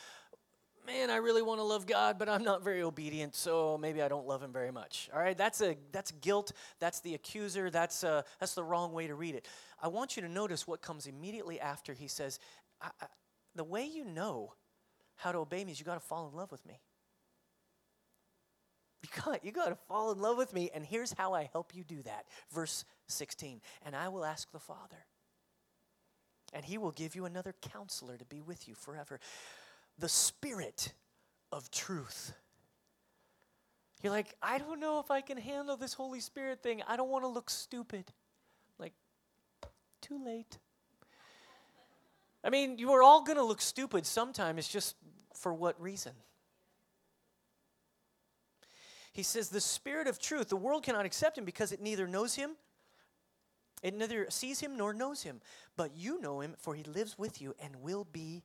[0.86, 4.08] man, I really want to love God, but I'm not very obedient, so maybe I
[4.08, 5.10] don't love him very much.
[5.13, 6.52] All right, that's a that's guilt.
[6.80, 7.69] That's the accuser.
[7.69, 9.47] That's uh, that's the wrong way to read it.
[9.82, 12.39] I want you to notice what comes immediately after he says,
[12.82, 13.06] I, I,
[13.56, 14.54] "The way you know
[15.15, 16.80] how to obey me is you got to fall in love with me.
[19.04, 21.76] You got you got to fall in love with me, and here's how I help
[21.76, 25.06] you do that." Verse 16, and I will ask the Father
[26.54, 29.20] and he will give you another counselor to be with you forever.
[29.98, 30.94] The Spirit
[31.52, 32.34] of truth.
[34.02, 36.82] You're like, I don't know if I can handle this Holy Spirit thing.
[36.88, 38.06] I don't want to look stupid.
[38.78, 38.94] Like,
[40.02, 40.58] too late.
[42.44, 44.58] I mean, you are all going to look stupid sometime.
[44.58, 44.96] It's just
[45.34, 46.12] for what reason?
[49.13, 52.36] He says, The Spirit of truth, the world cannot accept him because it neither knows
[52.36, 52.52] him
[53.84, 55.41] it neither sees him nor knows him,
[55.78, 58.43] but you know him, for he lives with you and will be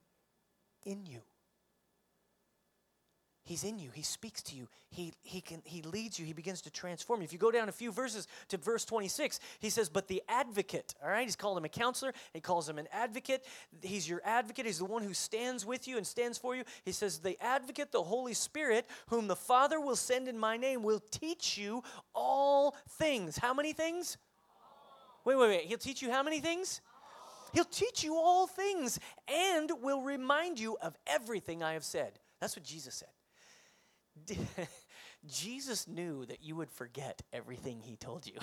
[0.84, 1.20] in you.
[3.48, 3.88] He's in you.
[3.94, 4.68] He speaks to you.
[4.90, 6.26] He, he, can, he leads you.
[6.26, 7.24] He begins to transform you.
[7.24, 10.94] If you go down a few verses to verse 26, he says, But the advocate,
[11.02, 12.12] all right, he's called him a counselor.
[12.34, 13.46] He calls him an advocate.
[13.80, 14.66] He's your advocate.
[14.66, 16.64] He's the one who stands with you and stands for you.
[16.84, 20.82] He says, The advocate, the Holy Spirit, whom the Father will send in my name,
[20.82, 21.82] will teach you
[22.14, 23.38] all things.
[23.38, 24.18] How many things?
[25.28, 25.64] Wait, wait, wait.
[25.66, 26.80] He'll teach you how many things?
[27.52, 28.98] He'll teach you all things
[29.30, 32.18] and will remind you of everything I have said.
[32.40, 33.04] That's what Jesus
[34.26, 34.38] said.
[35.26, 38.36] Jesus knew that you would forget everything he told you.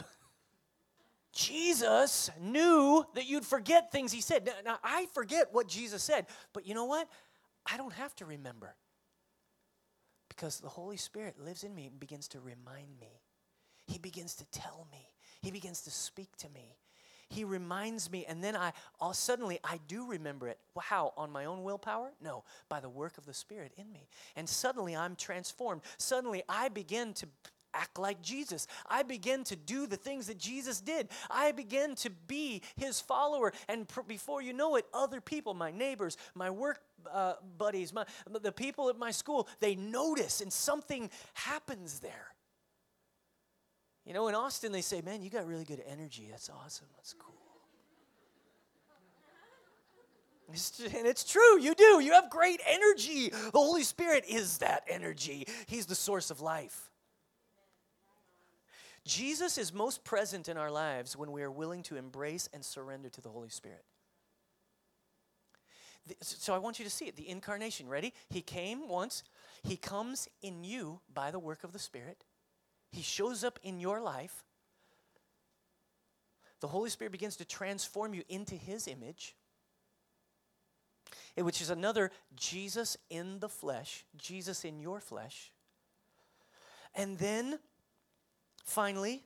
[1.33, 4.45] Jesus knew that you'd forget things he said.
[4.45, 7.09] Now, now, I forget what Jesus said, but you know what?
[7.65, 8.75] I don't have to remember
[10.29, 13.23] because the Holy Spirit lives in me and begins to remind me.
[13.87, 15.14] He begins to tell me.
[15.41, 16.77] He begins to speak to me.
[17.29, 20.59] He reminds me, and then I all suddenly I do remember it.
[20.75, 22.11] Wow, On my own willpower?
[22.21, 24.07] No, by the work of the Spirit in me.
[24.35, 25.81] And suddenly I'm transformed.
[25.97, 27.27] Suddenly I begin to
[27.73, 28.67] act like Jesus.
[28.87, 31.09] I begin to do the things that Jesus did.
[31.29, 33.51] I begin to be his follower.
[33.67, 36.79] And pr- before you know it, other people, my neighbors, my work
[37.11, 38.05] uh, buddies, my,
[38.41, 42.34] the people at my school, they notice and something happens there.
[44.05, 46.27] You know, in Austin, they say, man, you got really good energy.
[46.29, 46.87] That's awesome.
[46.95, 47.33] That's cool.
[50.47, 51.99] And it's true, you do.
[52.01, 53.29] You have great energy.
[53.29, 56.91] The Holy Spirit is that energy, He's the source of life.
[59.05, 63.09] Jesus is most present in our lives when we are willing to embrace and surrender
[63.09, 63.83] to the Holy Spirit.
[66.21, 67.87] So I want you to see it the incarnation.
[67.87, 68.13] Ready?
[68.29, 69.23] He came once,
[69.63, 72.23] He comes in you by the work of the Spirit.
[72.95, 74.45] He shows up in your life.
[76.61, 79.35] The Holy Spirit begins to transform you into His image,
[81.35, 85.51] eh, which is another Jesus in the flesh, Jesus in your flesh.
[86.95, 87.59] And then,
[88.63, 89.23] finally,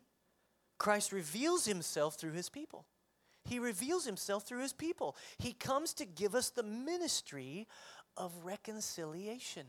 [0.79, 2.85] Christ reveals Himself through His people.
[3.45, 5.15] He reveals himself through his people.
[5.37, 7.67] He comes to give us the ministry
[8.17, 9.65] of reconciliation.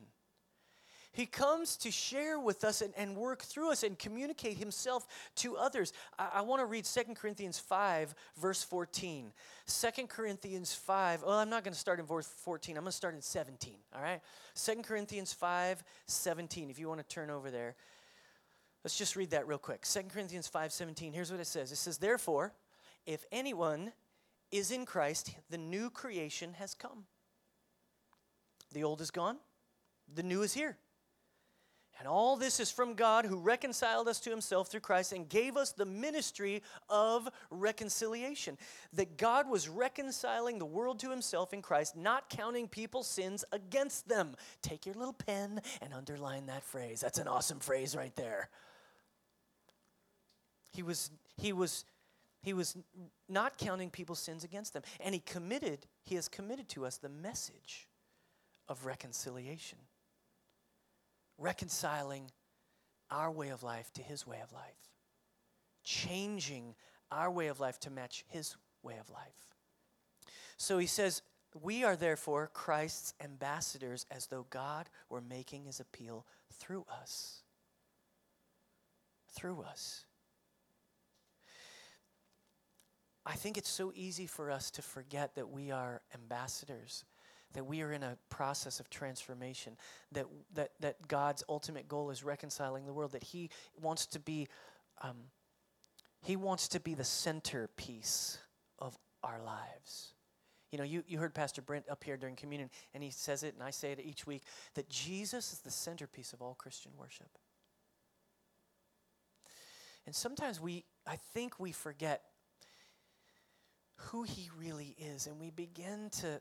[1.12, 5.06] He comes to share with us and, and work through us and communicate himself
[5.36, 5.92] to others.
[6.18, 9.32] I, I want to read 2 Corinthians 5, verse 14.
[9.66, 12.76] 2 Corinthians 5, well, I'm not going to start in verse 14.
[12.76, 14.20] I'm going to start in 17, all right?
[14.54, 17.74] 2 Corinthians 5, 17, if you want to turn over there.
[18.84, 19.82] Let's just read that real quick.
[19.82, 21.12] 2 Corinthians 5, 17.
[21.12, 22.52] Here's what it says It says, Therefore,
[23.04, 23.92] if anyone
[24.52, 27.04] is in Christ, the new creation has come.
[28.72, 29.38] The old is gone,
[30.12, 30.78] the new is here.
[32.01, 35.59] And all this is from God who reconciled us to himself through Christ and gave
[35.59, 38.57] us the ministry of reconciliation.
[38.94, 44.09] That God was reconciling the world to himself in Christ, not counting people's sins against
[44.09, 44.34] them.
[44.62, 47.01] Take your little pen and underline that phrase.
[47.03, 48.48] That's an awesome phrase right there.
[50.72, 51.84] He was, he was
[52.42, 52.74] he was
[53.28, 54.82] not counting people's sins against them.
[55.01, 57.86] And he committed, he has committed to us the message
[58.68, 59.76] of reconciliation.
[61.41, 62.30] Reconciling
[63.11, 64.62] our way of life to his way of life.
[65.82, 66.74] Changing
[67.11, 69.49] our way of life to match his way of life.
[70.57, 71.22] So he says,
[71.61, 77.43] We are therefore Christ's ambassadors as though God were making his appeal through us.
[79.34, 80.05] Through us.
[83.24, 87.05] I think it's so easy for us to forget that we are ambassadors,
[87.55, 89.76] that we are in a process of transformation,
[90.12, 94.48] that, that, that God's ultimate goal is reconciling the world, that He wants to be,
[95.03, 95.16] um,
[96.22, 98.38] He wants to be the centerpiece
[98.78, 100.14] of our lives.
[100.70, 103.55] You know, you, you heard Pastor Brent up here during communion, and he says it,
[103.55, 104.44] and I say it each week,
[104.74, 107.26] that Jesus is the centerpiece of all Christian worship.
[110.07, 112.22] And sometimes we, I think we forget
[113.96, 116.40] who he really is and we begin to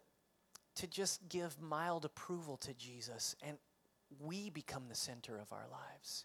[0.80, 3.58] to just give mild approval to Jesus and
[4.18, 6.24] we become the center of our lives.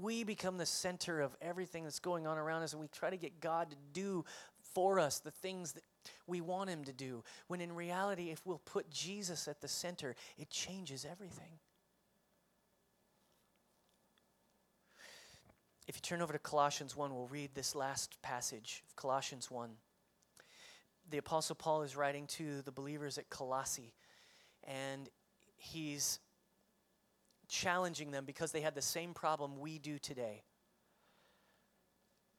[0.00, 3.16] We become the center of everything that's going on around us and we try to
[3.16, 4.24] get God to do
[4.74, 5.84] for us the things that
[6.26, 10.16] we want him to do when in reality if we'll put Jesus at the center
[10.36, 11.60] it changes everything.
[15.86, 19.70] If you turn over to Colossians 1, we'll read this last passage of Colossians 1
[21.10, 23.94] the Apostle Paul is writing to the believers at Colossae,
[24.64, 25.08] and
[25.56, 26.18] he's
[27.48, 30.42] challenging them because they had the same problem we do today.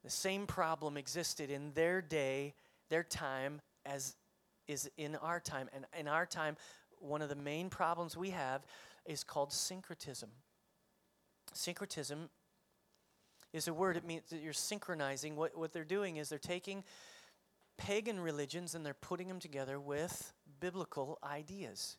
[0.03, 2.53] The same problem existed in their day,
[2.89, 4.15] their time, as
[4.67, 5.67] is in our time.
[5.73, 6.55] And in our time,
[6.99, 8.65] one of the main problems we have
[9.05, 10.29] is called syncretism.
[11.53, 12.29] Syncretism
[13.51, 15.35] is a word, it means that you're synchronizing.
[15.35, 16.83] What, what they're doing is they're taking
[17.79, 21.97] pagan religions and they're putting them together with biblical ideas.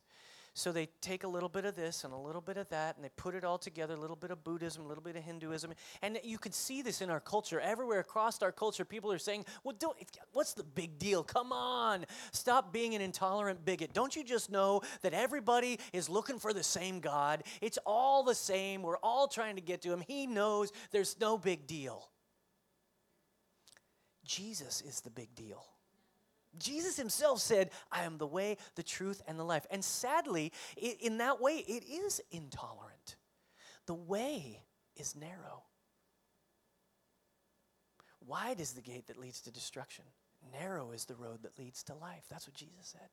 [0.52, 3.04] So they take a little bit of this and a little bit of that, and
[3.04, 5.72] they put it all together a little bit of Buddhism, a little bit of Hinduism.
[6.02, 7.60] And you can see this in our culture.
[7.60, 9.96] Everywhere across our culture, people are saying, Well, don't,
[10.32, 11.22] what's the big deal?
[11.22, 12.04] Come on.
[12.32, 13.94] Stop being an intolerant bigot.
[13.94, 17.44] Don't you just know that everybody is looking for the same God?
[17.60, 18.82] It's all the same.
[18.82, 20.02] We're all trying to get to Him.
[20.06, 22.08] He knows there's no big deal.
[24.30, 25.64] Jesus is the big deal.
[26.56, 29.66] Jesus himself said, I am the way, the truth, and the life.
[29.72, 33.16] And sadly, in that way, it is intolerant.
[33.86, 34.62] The way
[34.96, 35.64] is narrow.
[38.24, 40.04] Wide is the gate that leads to destruction,
[40.52, 42.24] narrow is the road that leads to life.
[42.30, 43.08] That's what Jesus said.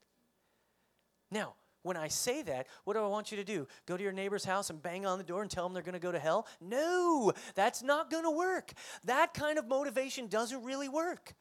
[1.32, 1.56] Now,
[1.88, 3.68] when I say that, what do I want you to do?
[3.86, 5.94] Go to your neighbor's house and bang on the door and tell them they're going
[5.94, 6.46] to go to hell?
[6.62, 8.74] No, that's not going to work.
[9.06, 11.34] That kind of motivation doesn't really work.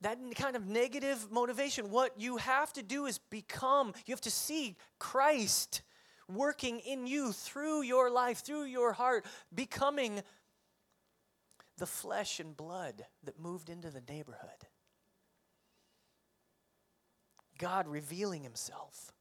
[0.00, 4.30] That kind of negative motivation, what you have to do is become, you have to
[4.30, 5.82] see Christ
[6.28, 10.22] working in you through your life, through your heart, becoming
[11.78, 14.68] the flesh and blood that moved into the neighborhood.
[17.58, 19.12] God revealing himself.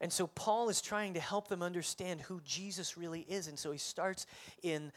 [0.00, 3.48] And so Paul is trying to help them understand who Jesus really is.
[3.48, 4.26] And so he starts
[4.62, 4.92] in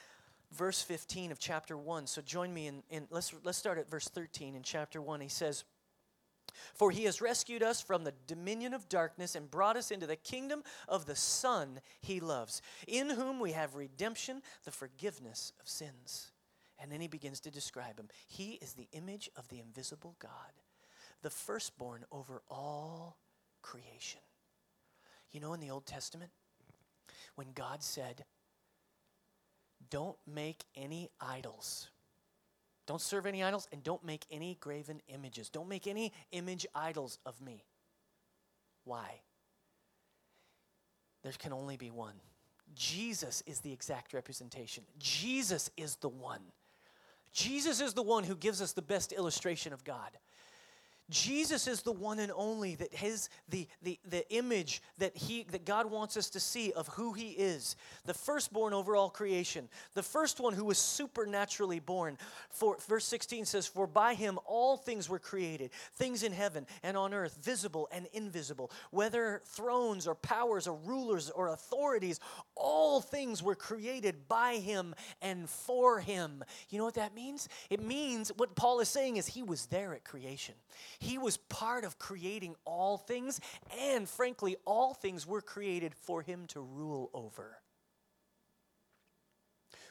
[0.51, 2.07] verse 15 of chapter 1.
[2.07, 5.21] So join me in, in let's, let's start at verse 13 in chapter 1.
[5.21, 5.63] He says,
[6.73, 10.15] For he has rescued us from the dominion of darkness and brought us into the
[10.17, 16.31] kingdom of the Son he loves, in whom we have redemption, the forgiveness of sins.
[16.81, 18.07] And then he begins to describe him.
[18.27, 20.31] He is the image of the invisible God,
[21.21, 23.17] the firstborn over all
[23.61, 24.21] creation.
[25.31, 26.31] You know, in the Old Testament,
[27.35, 28.25] when God said,
[29.89, 31.89] Don't make any idols,
[32.87, 35.49] don't serve any idols, and don't make any graven images.
[35.49, 37.63] Don't make any image idols of me.
[38.83, 39.21] Why?
[41.21, 42.15] There can only be one.
[42.75, 44.83] Jesus is the exact representation.
[44.97, 46.41] Jesus is the one.
[47.31, 50.17] Jesus is the one who gives us the best illustration of God.
[51.09, 55.65] Jesus is the one and only that his the, the, the image that he that
[55.65, 57.75] God wants us to see of who he is.
[58.05, 59.69] The firstborn over all creation.
[59.95, 62.17] The first one who was supernaturally born.
[62.49, 66.95] For verse 16 says, For by him all things were created, things in heaven and
[66.95, 72.19] on earth, visible and invisible, whether thrones or powers or rulers or authorities,
[72.55, 76.43] all things were created by him and for him.
[76.69, 77.49] You know what that means?
[77.69, 80.55] It means what Paul is saying is he was there at creation.
[80.99, 83.39] He was part of creating all things,
[83.79, 87.57] and frankly, all things were created for him to rule over.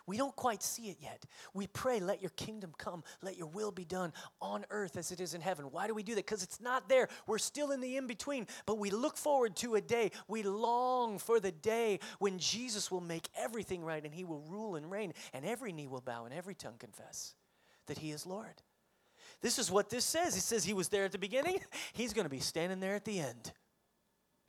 [0.09, 1.27] We don't quite see it yet.
[1.53, 5.21] We pray, let your kingdom come, let your will be done on earth as it
[5.21, 5.67] is in heaven.
[5.67, 6.25] Why do we do that?
[6.25, 7.09] Because it's not there.
[7.27, 10.13] We're still in the in between, but we look forward to a day.
[10.27, 14.77] We long for the day when Jesus will make everything right and he will rule
[14.77, 17.35] and reign, and every knee will bow and every tongue confess
[17.87, 18.63] that he is Lord.
[19.41, 20.35] This is what this says.
[20.35, 21.59] He says he was there at the beginning,
[21.93, 23.53] he's going to be standing there at the end.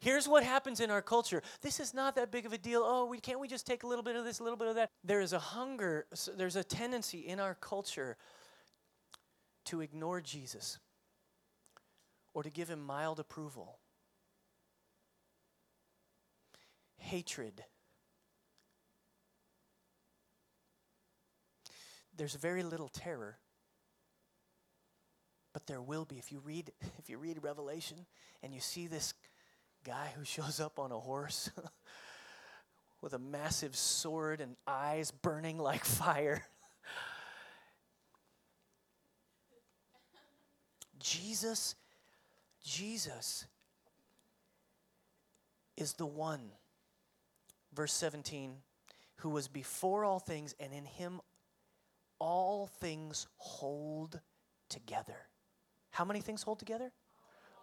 [0.01, 1.43] Here's what happens in our culture.
[1.61, 2.83] This is not that big of a deal.
[2.85, 4.75] Oh, we can't we just take a little bit of this, a little bit of
[4.75, 4.89] that.
[5.03, 6.05] There is a hunger,
[6.37, 8.15] there's a tendency in our culture
[9.65, 10.79] to ignore Jesus
[12.33, 13.77] or to give him mild approval.
[16.97, 17.65] Hatred.
[22.15, 23.37] There's very little terror
[25.53, 28.05] but there will be if you read if you read Revelation
[28.43, 29.13] and you see this
[29.83, 31.49] guy who shows up on a horse
[33.01, 36.45] with a massive sword and eyes burning like fire.
[40.99, 41.75] Jesus
[42.63, 43.45] Jesus
[45.77, 46.51] is the one
[47.73, 48.55] verse 17
[49.17, 51.21] who was before all things and in him
[52.19, 54.19] all things hold
[54.67, 55.15] together.
[55.91, 56.91] How many things hold together?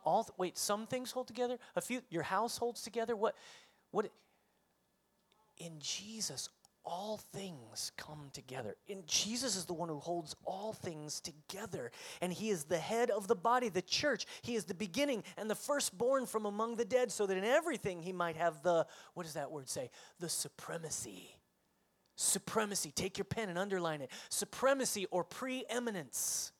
[0.04, 1.58] All th- wait, some things hold together.
[1.74, 2.00] A few.
[2.10, 3.16] Your house holds together.
[3.16, 3.34] What?
[3.90, 4.10] What?
[5.58, 6.48] In Jesus,
[6.86, 8.76] all things come together.
[8.88, 11.90] And Jesus is the one who holds all things together.
[12.20, 14.26] And he is the head of the body, the church.
[14.42, 18.02] He is the beginning and the firstborn from among the dead, so that in everything
[18.02, 19.90] he might have the, what does that word say?
[20.20, 21.36] The supremacy.
[22.14, 22.92] Supremacy.
[22.92, 24.10] Take your pen and underline it.
[24.28, 26.52] Supremacy or preeminence.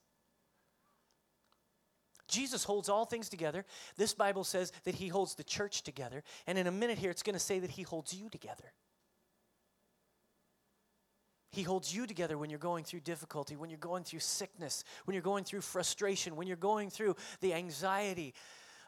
[2.27, 3.65] Jesus holds all things together.
[3.95, 6.23] This Bible says that he holds the church together.
[6.45, 8.73] And in a minute here, it's going to say that he holds you together.
[11.51, 15.13] He holds you together when you're going through difficulty, when you're going through sickness, when
[15.13, 18.33] you're going through frustration, when you're going through the anxiety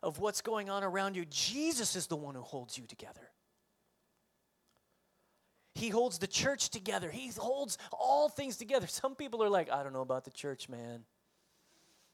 [0.04, 1.26] of what's going on around you.
[1.30, 3.32] Jesus is the one who holds you together.
[5.76, 7.10] He holds the church together.
[7.10, 8.88] He holds all things together.
[8.88, 11.06] Some people are like, I don't know about the church, man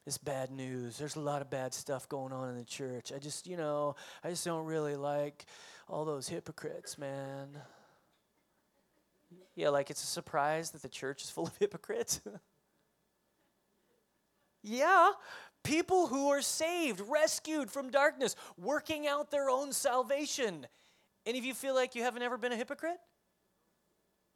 [0.06, 0.96] it's bad news.
[0.98, 3.12] There's a lot of bad stuff going on in the church.
[3.14, 5.44] I just, you know, I just don't really like
[5.88, 7.48] all those hypocrites, man.
[9.56, 12.20] Yeah, like it's a surprise that the church is full of hypocrites.
[14.62, 15.10] yeah,
[15.64, 20.68] people who are saved, rescued from darkness, working out their own salvation.
[21.26, 23.00] Any of you feel like you haven't ever been a hypocrite?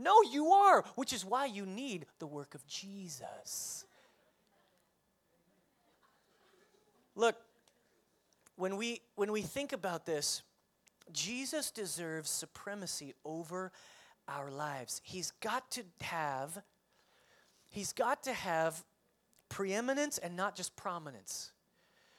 [0.00, 3.84] No, you are, which is why you need the work of Jesus.
[7.20, 7.36] Look,
[8.56, 10.40] when we, when we think about this,
[11.12, 13.72] Jesus deserves supremacy over
[14.26, 15.02] our lives.
[15.04, 16.62] He's got to have,
[17.68, 18.82] he's got to have
[19.50, 21.52] preeminence and not just prominence.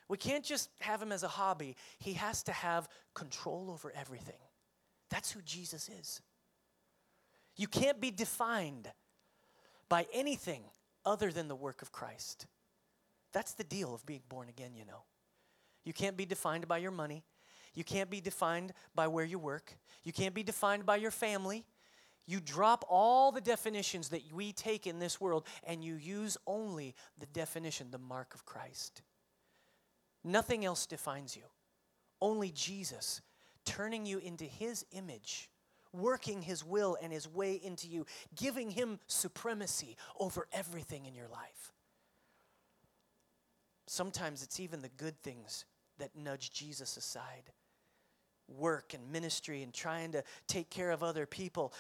[0.08, 1.78] We can't just have him as a hobby.
[1.98, 4.36] He has to have control over everything.
[5.10, 6.22] That's who Jesus is.
[7.56, 8.92] You can't be defined
[9.90, 10.62] by anything
[11.08, 12.46] other than the work of Christ.
[13.34, 15.04] That's the deal of being born again, you know.
[15.84, 17.24] You can't be defined by your money.
[17.74, 19.74] You can't be defined by where you work.
[20.04, 21.66] You can't be defined by your family.
[22.26, 26.96] You drop all the definitions that we take in this world and you use only
[27.18, 29.02] the definition, the mark of Christ.
[30.24, 31.44] Nothing else defines you.
[32.22, 33.22] Only Jesus
[33.66, 35.50] turning you into his image,
[35.94, 38.06] working his will and his way into you,
[38.36, 41.74] giving him supremacy over everything in your life.
[43.92, 45.66] Sometimes it's even the good things
[46.00, 47.52] that nudge Jesus aside
[48.48, 51.74] work and ministry and trying to take care of other people.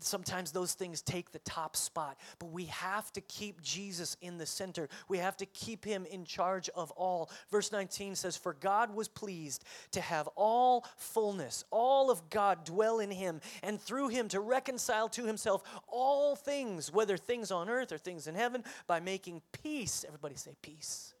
[0.00, 4.46] Sometimes those things take the top spot, but we have to keep Jesus in the
[4.46, 4.88] center.
[5.08, 7.30] We have to keep him in charge of all.
[7.50, 13.00] Verse 19 says, For God was pleased to have all fullness, all of God dwell
[13.00, 17.92] in him, and through him to reconcile to himself all things, whether things on earth
[17.92, 20.04] or things in heaven, by making peace.
[20.06, 21.14] Everybody say peace.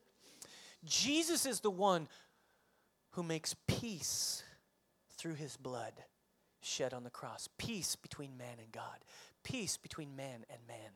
[0.84, 2.08] Jesus is the one
[3.12, 4.44] who makes peace
[5.16, 5.92] through his blood
[6.60, 7.48] shed on the cross.
[7.58, 9.04] Peace between man and God,
[9.42, 10.92] peace between man and man.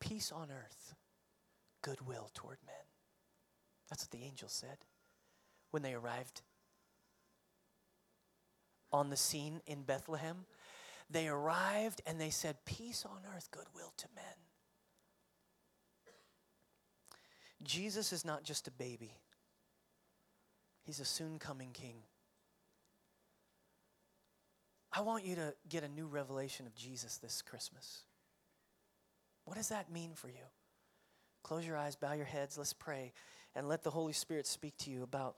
[0.00, 0.94] Peace on earth,
[1.82, 2.74] goodwill toward men.
[3.88, 4.78] That's what the angel said
[5.70, 6.42] when they arrived
[8.92, 10.46] on the scene in Bethlehem.
[11.10, 14.24] They arrived and they said, Peace on earth, goodwill to men.
[17.62, 19.12] Jesus is not just a baby,
[20.82, 21.96] he's a soon coming king.
[24.92, 28.02] I want you to get a new revelation of Jesus this Christmas.
[29.44, 30.44] What does that mean for you?
[31.42, 33.12] Close your eyes, bow your heads, let's pray,
[33.54, 35.36] and let the Holy Spirit speak to you about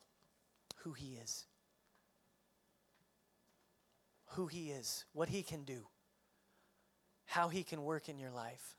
[0.78, 1.47] who He is.
[4.30, 5.86] Who He is, what He can do,
[7.26, 8.76] how He can work in your life.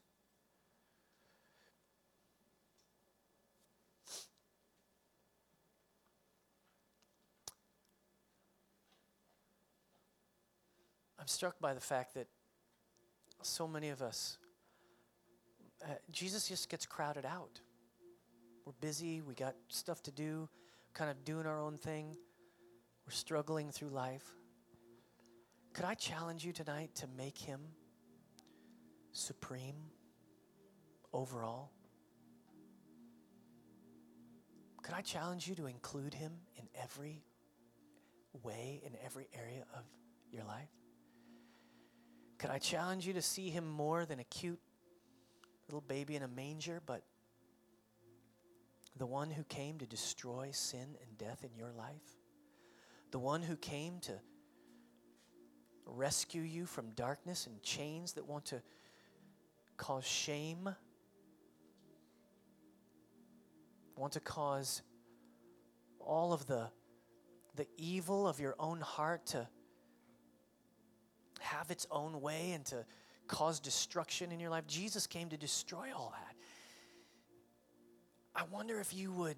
[11.24, 12.28] I'm struck by the fact that
[13.44, 14.38] so many of us,
[15.82, 17.62] uh, Jesus just gets crowded out.
[18.66, 20.50] We're busy, we got stuff to do,
[20.94, 22.18] kind of doing our own thing,
[23.08, 24.36] we're struggling through life.
[25.72, 27.62] Could I challenge you tonight to make him
[29.14, 29.78] supreme
[31.14, 31.72] overall?
[34.82, 37.24] Could I challenge you to include him in every
[38.44, 39.86] way, in every area of
[40.30, 40.68] your life?
[42.44, 44.60] Could I challenge you to see him more than a cute
[45.70, 47.02] little baby in a manger, but
[48.98, 52.04] the one who came to destroy sin and death in your life?
[53.12, 54.20] The one who came to
[55.86, 58.62] rescue you from darkness and chains that want to
[59.78, 60.68] cause shame,
[63.96, 64.82] want to cause
[65.98, 66.68] all of the,
[67.56, 69.48] the evil of your own heart to
[71.58, 72.86] have its own way and to
[73.28, 74.68] cause destruction in your life.
[74.68, 76.36] Jesus came to destroy all that.
[78.36, 79.38] I wonder if you would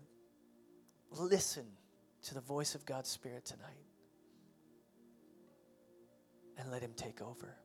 [1.12, 1.66] listen
[2.24, 3.86] to the voice of God's Spirit tonight
[6.58, 7.56] and let Him take over.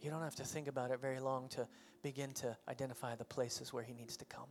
[0.00, 1.66] You don't have to think about it very long to
[2.02, 4.48] begin to identify the places where He needs to come,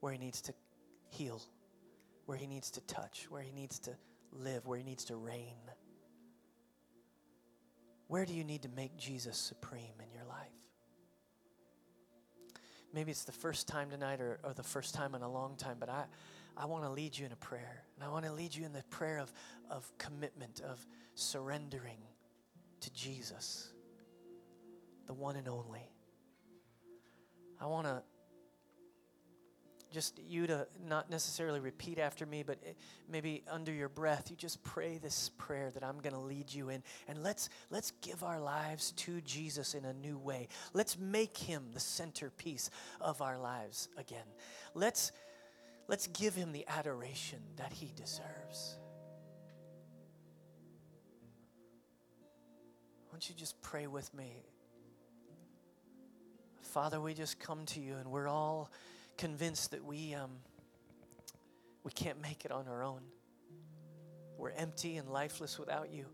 [0.00, 0.54] where He needs to
[1.08, 1.40] heal,
[2.26, 3.92] where He needs to touch, where He needs to
[4.32, 5.56] live, where He needs to reign.
[8.10, 10.48] Where do you need to make Jesus supreme in your life?
[12.92, 15.76] Maybe it's the first time tonight or, or the first time in a long time,
[15.78, 16.06] but I,
[16.56, 17.84] I want to lead you in a prayer.
[17.94, 19.32] And I want to lead you in the prayer of,
[19.70, 20.84] of commitment, of
[21.14, 21.98] surrendering
[22.80, 23.68] to Jesus,
[25.06, 25.88] the one and only.
[27.60, 28.02] I want to
[29.90, 32.72] just you to not necessarily repeat after me, but eh,
[33.08, 36.68] maybe under your breath, you just pray this prayer that I'm going to lead you
[36.68, 36.82] in.
[37.08, 40.48] And let's, let's give our lives to Jesus in a new way.
[40.72, 42.70] Let's make him the centerpiece
[43.00, 44.26] of our lives again.
[44.74, 45.12] Let's,
[45.88, 48.76] let's give him the adoration that he deserves.
[53.08, 54.44] Why don't you just pray with me?
[56.62, 58.70] Father, we just come to you and we're all
[59.20, 60.30] convinced that we, um,
[61.84, 63.02] we can't make it on our own.
[64.38, 66.06] We're empty and lifeless without you.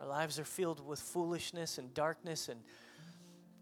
[0.00, 2.58] Our lives are filled with foolishness and darkness and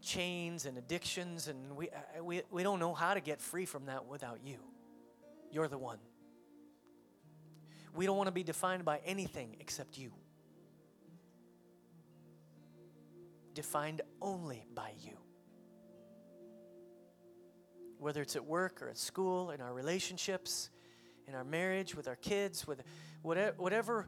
[0.01, 3.87] chains and addictions, and we, uh, we, we don't know how to get free from
[3.87, 4.59] that without you.
[5.51, 5.99] You're the one.
[7.93, 10.13] We don't want to be defined by anything except you.
[13.53, 15.17] Defined only by you.
[18.01, 20.71] Whether it's at work or at school, in our relationships,
[21.27, 22.81] in our marriage, with our kids, with
[23.21, 24.07] whatever, whatever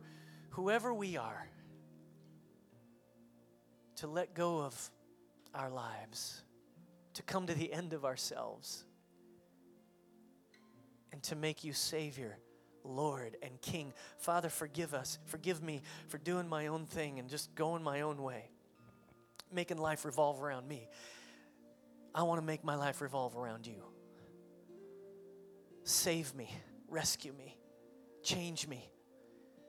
[0.50, 1.48] whoever we are,
[3.98, 4.92] to let go of
[5.54, 6.42] our lives,
[7.14, 8.84] to come to the end of ourselves,
[11.12, 12.40] and to make you Savior,
[12.84, 13.94] Lord, and King.
[14.18, 15.20] Father, forgive us.
[15.26, 18.50] Forgive me for doing my own thing and just going my own way,
[19.52, 20.88] making life revolve around me.
[22.16, 23.84] I want to make my life revolve around you.
[25.84, 26.50] Save me,
[26.88, 27.58] rescue me,
[28.24, 28.90] change me,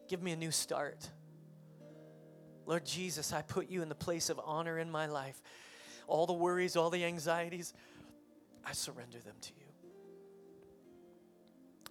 [0.09, 1.09] give me a new start.
[2.67, 5.43] Lord Jesus, I put you in the place of honor in my life.
[6.07, 7.73] All the worries, all the anxieties,
[8.65, 9.67] I surrender them to you.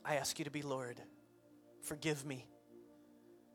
[0.05, 0.99] I ask you to be Lord.
[1.81, 2.45] Forgive me,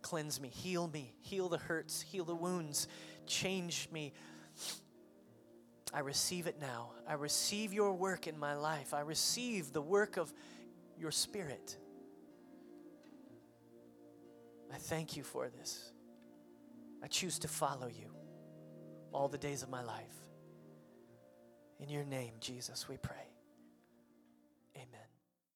[0.03, 2.89] cleanse me, heal me, heal the hurts, heal the wounds,
[3.27, 4.13] change me.
[5.93, 6.91] I receive it now.
[7.09, 8.93] I receive your work in my life.
[8.93, 10.33] I receive the work of
[10.99, 11.77] your Spirit.
[14.73, 15.93] I thank you for this.
[17.03, 18.11] I choose to follow you
[19.13, 20.13] all the days of my life.
[21.81, 23.28] In your name, Jesus, we pray.